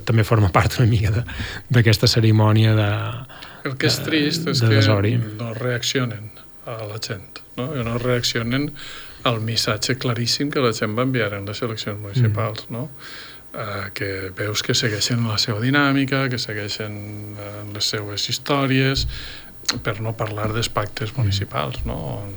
[0.03, 1.23] també forma part una mica
[1.69, 2.89] d'aquesta cerimònia de
[3.69, 5.17] El que és trist de, és de que desori.
[5.37, 6.31] no reaccionen
[6.65, 7.73] a la gent, no?
[7.83, 8.73] No reaccionen
[9.31, 12.73] el missatge claríssim que la gent va enviar en les eleccions municipals, mm.
[12.75, 12.87] no?
[13.49, 16.99] Uh, que veus que segueixen la seva dinàmica, que segueixen
[17.33, 19.07] uh, les seues històries,
[19.81, 21.23] per no parlar dels pactes mm.
[21.23, 21.97] municipals, no?
[22.19, 22.35] On,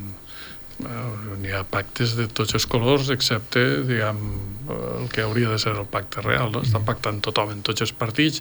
[0.88, 4.24] uh, n'hi ha pactes de tots els colors, excepte, diguem,
[4.72, 6.64] el que hauria de ser el pacte real, no?
[6.64, 6.88] Estan mm.
[6.88, 8.40] pactant tothom en tots els partits.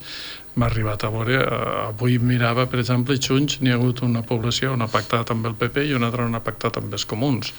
[0.56, 4.72] M'ha arribat a veure, uh, avui mirava, per exemple, Junts, n'hi ha hagut una població
[4.78, 7.52] on ha pactat amb el PP i una altra on ha pactat amb els comuns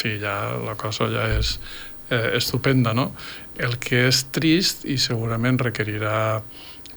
[0.00, 0.34] fi, ja
[0.64, 1.56] la cosa ja és
[2.10, 3.10] eh, estupenda, no?
[3.58, 6.40] El que és trist i segurament requerirà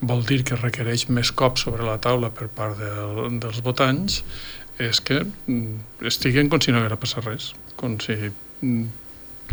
[0.02, 4.22] vol dir que requereix més cops sobre la taula per part del, dels votants
[4.82, 8.86] és que mm, estiguen com si no haguera passat res, com si mm,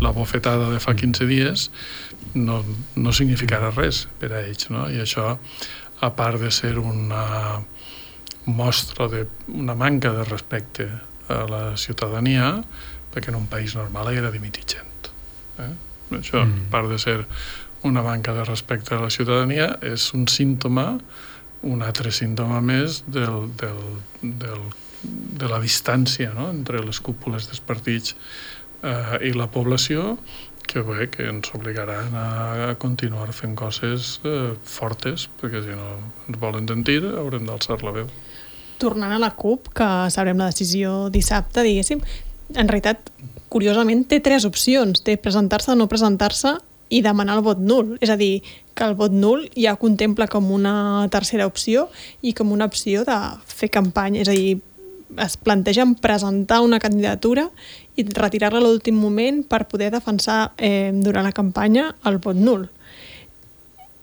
[0.01, 1.67] la bofetada de fa 15 dies
[2.33, 2.63] no,
[2.95, 4.87] no significarà res per a ells, no?
[4.89, 5.35] I això,
[5.99, 7.59] a part de ser una
[8.49, 10.87] mostra de una manca de respecte
[11.29, 12.63] a la ciutadania,
[13.13, 15.09] perquè en un país normal haguera dimitit gent.
[15.59, 15.73] Eh?
[16.19, 16.67] Això, mm.
[16.67, 17.19] a part de ser
[17.83, 20.97] una manca de respecte a la ciutadania, és un símptoma,
[21.63, 23.81] un altre símptoma més del, del,
[24.21, 24.63] del,
[25.03, 26.49] de la distància no?
[26.51, 28.15] entre les cúpules dels partits
[28.83, 30.17] eh, i la població,
[30.69, 35.95] que bé, que ens obligaran a, continuar fent coses eh, fortes, perquè si no
[36.27, 38.09] ens volen sentir haurem d'alçar la veu.
[38.79, 42.03] Tornant a la CUP, que sabrem la decisió dissabte, diguéssim,
[42.55, 43.11] en realitat,
[43.49, 45.03] curiosament, té tres opcions.
[45.05, 46.55] Té presentar-se no presentar-se
[46.89, 47.97] i demanar el vot nul.
[48.01, 48.41] És a dir,
[48.73, 51.89] que el vot nul ja contempla com una tercera opció
[52.21, 54.23] i com una opció de fer campanya.
[54.23, 54.57] És a dir,
[55.17, 57.47] es plantegen presentar una candidatura
[57.97, 62.67] i retirar-la a l'últim moment per poder defensar eh, durant la campanya el vot nul.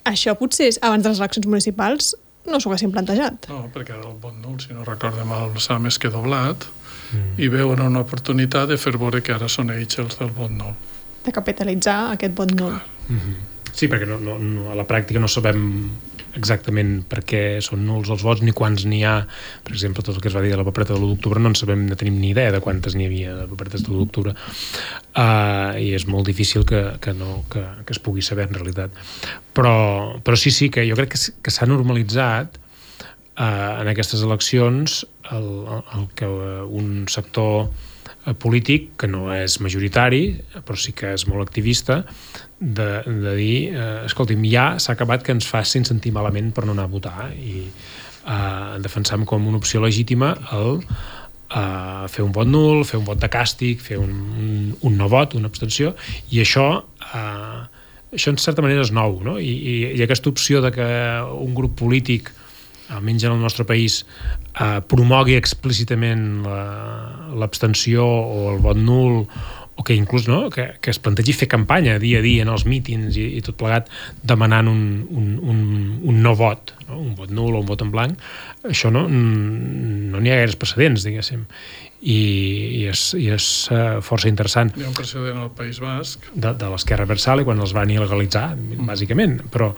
[0.07, 2.15] Això potser abans de les eleccions municipals
[2.47, 3.49] no s'ho haguessin plantejat.
[3.51, 6.69] No, perquè el vot nul, si no recordem mal, s'ha més que doblat
[7.13, 7.37] mm.
[7.43, 10.75] i veuen una oportunitat de fer veure que ara són ells els del vot nul.
[11.27, 12.79] De capitalitzar aquest vot nul.
[13.09, 13.37] Mm -hmm.
[13.77, 15.91] Sí, perquè no, no, no, a la pràctica no sabem
[16.37, 19.17] exactament per què són nuls els vots ni quants n'hi ha.
[19.65, 21.53] Per exemple, tot el que es va dir de la papereta de l'1 d'octubre no
[21.53, 24.35] en sabem, no tenim ni idea de quantes n'hi havia de paperetes de l'1 d'octubre.
[25.17, 28.91] Uh, I és molt difícil que, que, no, que, que es pugui saber en realitat.
[29.57, 32.66] Però, però sí, sí, que jo crec que, que s'ha normalitzat uh,
[33.37, 37.69] en aquestes eleccions el, el, que un sector
[38.27, 42.01] Eh, polític, que no és majoritari, però sí que és molt activista,
[42.59, 46.75] de, de dir, eh, escolti'm, ja s'ha acabat que ens facin sentir malament per no
[46.75, 52.51] anar a votar i eh, defensam com una opció legítima el eh, fer un vot
[52.51, 54.11] nul, fer un vot de càstig, fer un,
[54.43, 54.51] un,
[54.91, 55.95] un no vot, una abstenció,
[56.35, 56.67] i això
[57.07, 57.63] eh,
[58.17, 59.37] això en certa manera és nou, no?
[59.39, 60.91] I, i, i aquesta opció de que
[61.37, 62.35] un grup polític
[62.95, 64.05] almenys en el nostre país,
[64.61, 66.47] eh, promogui explícitament
[67.37, 69.25] l'abstenció o el vot nul
[69.77, 72.65] o que inclús no, que, que es plantegi fer campanya dia a dia en els
[72.69, 73.91] mítings i, i tot plegat
[74.25, 74.81] demanant un,
[75.13, 75.59] un, un,
[76.01, 76.97] un no vot, no?
[77.03, 78.25] un vot nul o un vot en blanc,
[78.65, 81.45] això no no n'hi ha gaires precedents, diguéssim.
[82.07, 84.71] I, i és, i és uh, força interessant.
[84.77, 86.29] Hi ha un precedent al País Basc.
[86.33, 88.85] De, de l'esquerra versal i quan els van il·legalitzar, mm.
[88.89, 89.73] bàsicament, però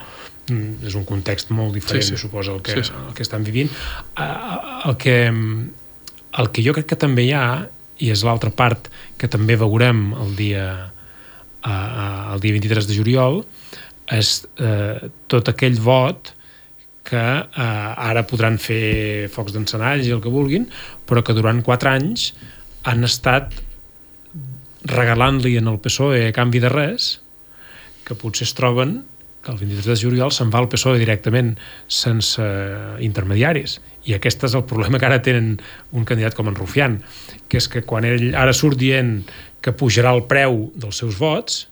[0.49, 2.21] Mm, és un context molt diferent, sí, sí.
[2.21, 2.95] suposa, el que, sí, sí.
[3.09, 3.73] el que estan vivint.
[4.19, 7.49] El que, el que jo crec que també hi ha,
[7.99, 8.89] i és l'altra part
[9.19, 10.65] que també veurem el dia,
[11.67, 13.41] el dia 23 de juliol,
[14.15, 16.33] és eh, tot aquell vot
[17.09, 17.63] que eh,
[18.09, 20.69] ara podran fer focs d'encenalls i el que vulguin,
[21.09, 22.31] però que durant quatre anys
[22.89, 23.53] han estat
[24.89, 27.19] regalant-li en el PSOE a canvi de res,
[28.07, 29.03] que potser es troben
[29.49, 31.55] que el 23 de juliol se'n va al PSOE directament
[31.89, 32.45] sense
[33.05, 33.79] intermediaris.
[34.05, 35.57] I aquest és el problema que ara tenen
[35.97, 37.01] un candidat com en Rufián
[37.49, 39.23] que és que quan ell ara surt dient
[39.65, 41.65] que pujarà el preu dels seus vots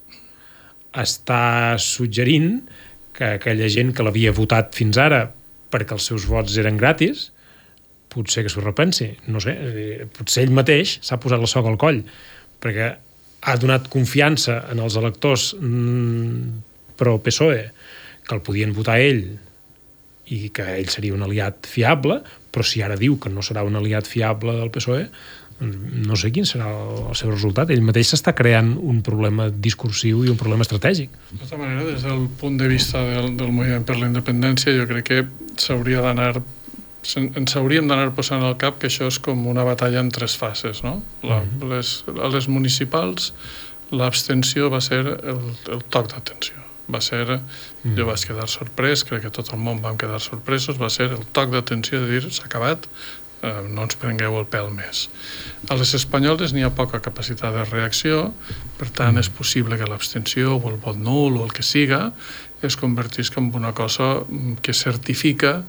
[0.96, 2.62] està suggerint
[3.16, 5.26] que aquella gent que l'havia votat fins ara
[5.72, 7.30] perquè els seus vots eren gratis
[8.12, 9.10] potser que s'ho repensi.
[9.28, 12.00] No sé, eh, potser ell mateix s'ha posat la soga al coll
[12.62, 12.94] perquè
[13.46, 15.52] ha donat confiança en els electors
[16.98, 17.70] però PSOE,
[18.26, 19.24] que el podien votar ell
[20.26, 22.20] i que ell seria un aliat fiable,
[22.50, 25.06] però si ara diu que no serà un aliat fiable del PSOE,
[25.60, 27.70] no sé quin serà el seu resultat.
[27.72, 31.14] Ell mateix s'està creant un problema discursiu i un problema estratègic.
[31.30, 34.84] De tota manera, des del punt de vista del, del moviment per la independència, jo
[34.90, 35.24] crec que
[35.56, 36.34] s'hauria d'anar
[37.06, 40.82] ens hauríem d'anar posant al cap que això és com una batalla en tres fases,
[40.82, 40.98] no?
[41.22, 41.68] La, mm -hmm.
[41.70, 43.32] les, a les municipals
[43.92, 47.94] l'abstenció va ser el, el toc d'atenció va ser, mm.
[47.98, 51.24] jo vaig quedar sorprès, crec que tot el món vam quedar sorpresos, va ser el
[51.36, 52.86] toc d'atenció de dir s'ha acabat,
[53.42, 55.06] eh, no ens prengueu el pèl més.
[55.68, 58.30] A les espanyoles n'hi ha poca capacitat de reacció,
[58.78, 62.12] per tant és possible que l'abstenció o el vot nul o el que siga
[62.62, 65.62] es convertisca en una cosa mm, que certifica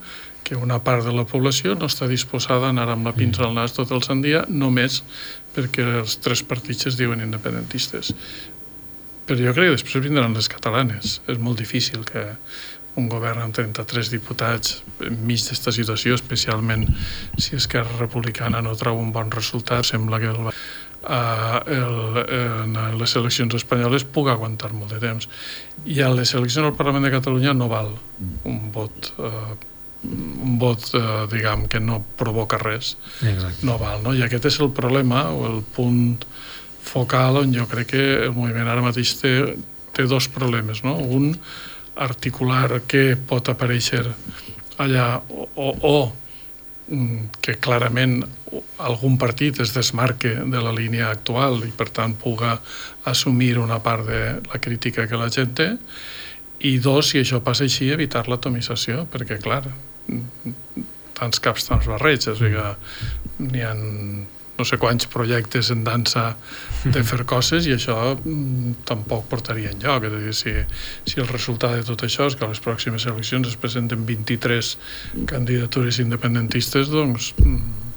[0.48, 3.52] que una part de la població no està disposada a anar amb la pinça al
[3.58, 5.02] nas tot el sant dia només
[5.58, 8.14] perquè els tres partits es diuen independentistes.
[9.28, 11.20] Però jo crec que després vindran les catalanes.
[11.28, 12.24] És molt difícil que
[12.98, 16.88] un govern amb 33 diputats enmig d'aquesta situació, especialment
[17.38, 20.50] si Esquerra Republicana no troba un bon resultat, sembla que el,
[21.78, 25.30] el, en les eleccions espanyoles pugui aguantar molt de temps.
[25.86, 27.94] I a les eleccions al Parlament de Catalunya no val
[28.50, 29.58] un vot uh,
[30.08, 32.96] un vot, eh, diguem, que no provoca res.
[33.26, 33.66] Exacte.
[33.66, 34.14] No val, no?
[34.14, 36.24] I aquest és el problema, o el punt
[36.88, 39.34] focal on jo crec que el moviment ara mateix té,
[39.94, 40.84] té dos problemes.
[40.88, 40.96] No?
[40.98, 41.34] Un,
[41.98, 44.06] articular què pot aparèixer
[44.78, 45.96] allà o, o, o
[46.94, 48.20] mm, que clarament
[48.86, 52.58] algun partit es desmarque de la línia actual i per tant puga
[53.10, 55.72] assumir una part de la crítica que la gent té
[56.66, 59.62] i dos, si això passa així, evitar l'atomització, perquè clar,
[61.20, 62.64] tants caps, tants barrets, o sigui,
[63.46, 63.76] n'hi ha
[64.58, 66.32] no sé quants projectes en dansa
[66.86, 70.08] de fer coses i això mm, tampoc portaria en lloc.
[70.08, 70.54] És a dir, si,
[71.10, 74.74] si el resultat de tot això és que a les pròximes eleccions es presenten 23
[75.30, 77.88] candidatures independentistes, doncs mm,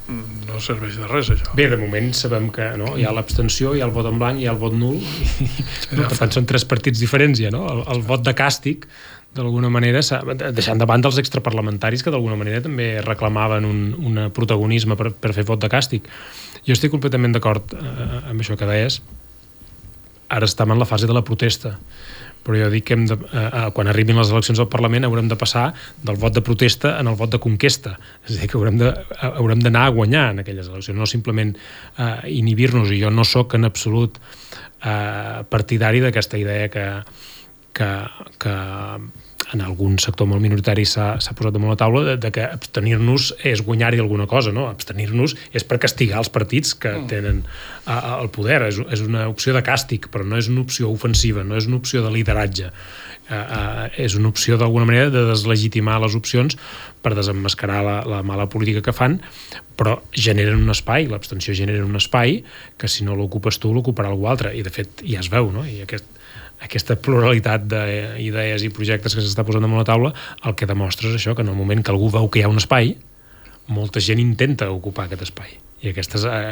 [0.50, 1.54] no serveix de res, això.
[1.56, 2.96] Bé, de moment sabem que no?
[2.98, 4.98] hi ha l'abstenció, hi ha el vot en blanc, hi ha el vot nul,
[5.44, 5.48] i,
[5.94, 7.66] no, per tant són tres partits diferents ja, no?
[7.70, 8.88] El, el vot de càstig
[9.36, 10.02] d'alguna manera,
[10.50, 15.34] deixant de banda els extraparlamentaris que d'alguna manera també reclamaven un, un protagonisme per, per
[15.36, 16.08] fer vot de càstig.
[16.66, 19.00] Jo estic completament d'acord eh, amb això que deies.
[20.30, 21.74] Ara estem en la fase de la protesta,
[22.44, 25.28] però jo dic que hem de, eh, eh quan arribin les eleccions al Parlament haurem
[25.28, 25.70] de passar
[26.02, 27.96] del vot de protesta en el vot de conquesta.
[28.28, 28.92] És a dir, que de,
[29.30, 31.56] haurem d'anar a guanyar en aquelles eleccions, no simplement
[31.98, 32.90] eh, inhibir-nos.
[32.90, 34.18] I jo no sóc en absolut
[34.84, 36.86] eh, partidari d'aquesta idea que,
[37.72, 37.90] que,
[38.38, 38.54] que
[39.54, 43.62] en algun sector molt minoritari s'ha posat damunt la taula de, de que abstenir-nos és
[43.66, 44.68] guanyar-hi alguna cosa, no?
[44.70, 47.10] Abstenir-nos és per castigar els partits que mm.
[47.10, 47.42] tenen
[47.84, 50.90] a, a, el poder, és, és una opció de càstig, però no és una opció
[50.92, 52.70] ofensiva, no és una opció de lideratge.
[53.30, 56.56] Uh, uh, és una opció d'alguna manera de deslegitimar les opcions
[56.98, 59.20] per desemmascarar la, la mala política que fan,
[59.78, 62.40] però generen un espai, l'abstenció genera un espai
[62.74, 65.62] que si no l'ocupes tu l'ocuparà algú altre, i de fet ja es veu, no?
[65.62, 66.08] I aquest,
[66.66, 70.10] aquesta pluralitat d'idees i projectes que s'està posant damunt la taula,
[70.42, 72.50] el que demostra és això, que en el moment que algú veu que hi ha
[72.50, 72.96] un espai,
[73.70, 75.54] molta gent intenta ocupar aquest espai.
[75.86, 76.50] I aquestes, eh,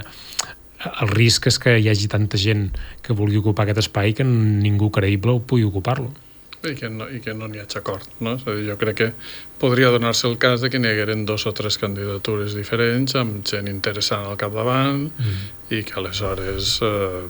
[0.94, 2.68] el risc és que hi hagi tanta gent
[3.02, 6.14] que vulgui ocupar aquest espai que ningú creïble pugui ocupar-lo
[6.66, 8.08] i que no, i que no n'hi hagi acord.
[8.24, 8.34] No?
[8.38, 9.08] És a dir, jo crec que
[9.58, 13.68] podria donar-se el cas de que n'hi hagueren dos o tres candidatures diferents amb gent
[13.70, 15.40] interessant al capdavant mm.
[15.74, 17.24] i que aleshores eh,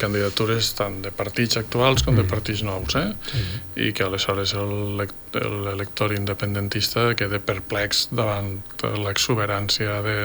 [0.00, 2.20] candidatures tant de partits actuals com mm.
[2.20, 3.06] de partits nous eh?
[3.12, 3.56] Mm.
[3.86, 8.58] i que aleshores l'elector independentista quede perplex davant
[9.00, 10.18] l'exuberància de,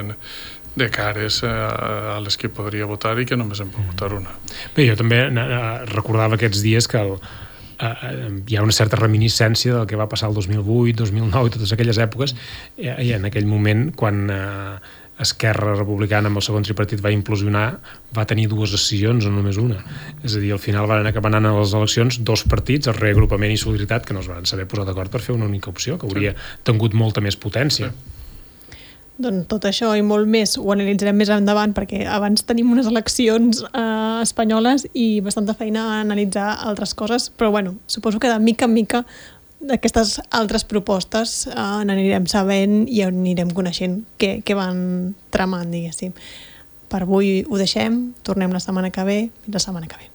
[0.76, 3.95] de cares eh, a les que podria votar i que només en pot mm.
[3.95, 4.38] votar una.
[4.76, 5.24] Bé, jo també
[5.95, 7.16] recordava aquests dies que el,
[7.80, 11.74] eh, hi ha una certa reminiscència del que va passar el 2008, 2009 i totes
[11.76, 12.36] aquelles èpoques
[12.78, 14.78] eh, i en aquell moment quan eh,
[15.22, 17.68] Esquerra Republicana amb el segon tripartit va implosionar,
[18.18, 19.78] va tenir dues decisions o només una.
[20.28, 23.54] És a dir, al final van acabar anant a les eleccions dos partits, el reagrupament
[23.54, 26.10] i solidaritat, que no es van saber posar d'acord per fer una única opció, que
[26.10, 26.36] hauria
[26.68, 27.94] tingut molta més potència.
[27.94, 28.14] Sí.
[29.16, 33.61] Doncs tot això i molt més ho analitzarem més endavant perquè abans tenim unes eleccions
[33.70, 38.68] eh, espanyoles i bastanta feina a analitzar altres coses, però bueno, suposo que de mica
[38.68, 39.05] en mica
[39.63, 41.55] d'aquestes altres propostes eh,
[41.88, 46.11] n'anirem sabent i anirem coneixent què, què van tramant, diguéssim.
[46.91, 50.11] Per avui ho deixem, tornem la setmana que ve, fins la setmana que ve.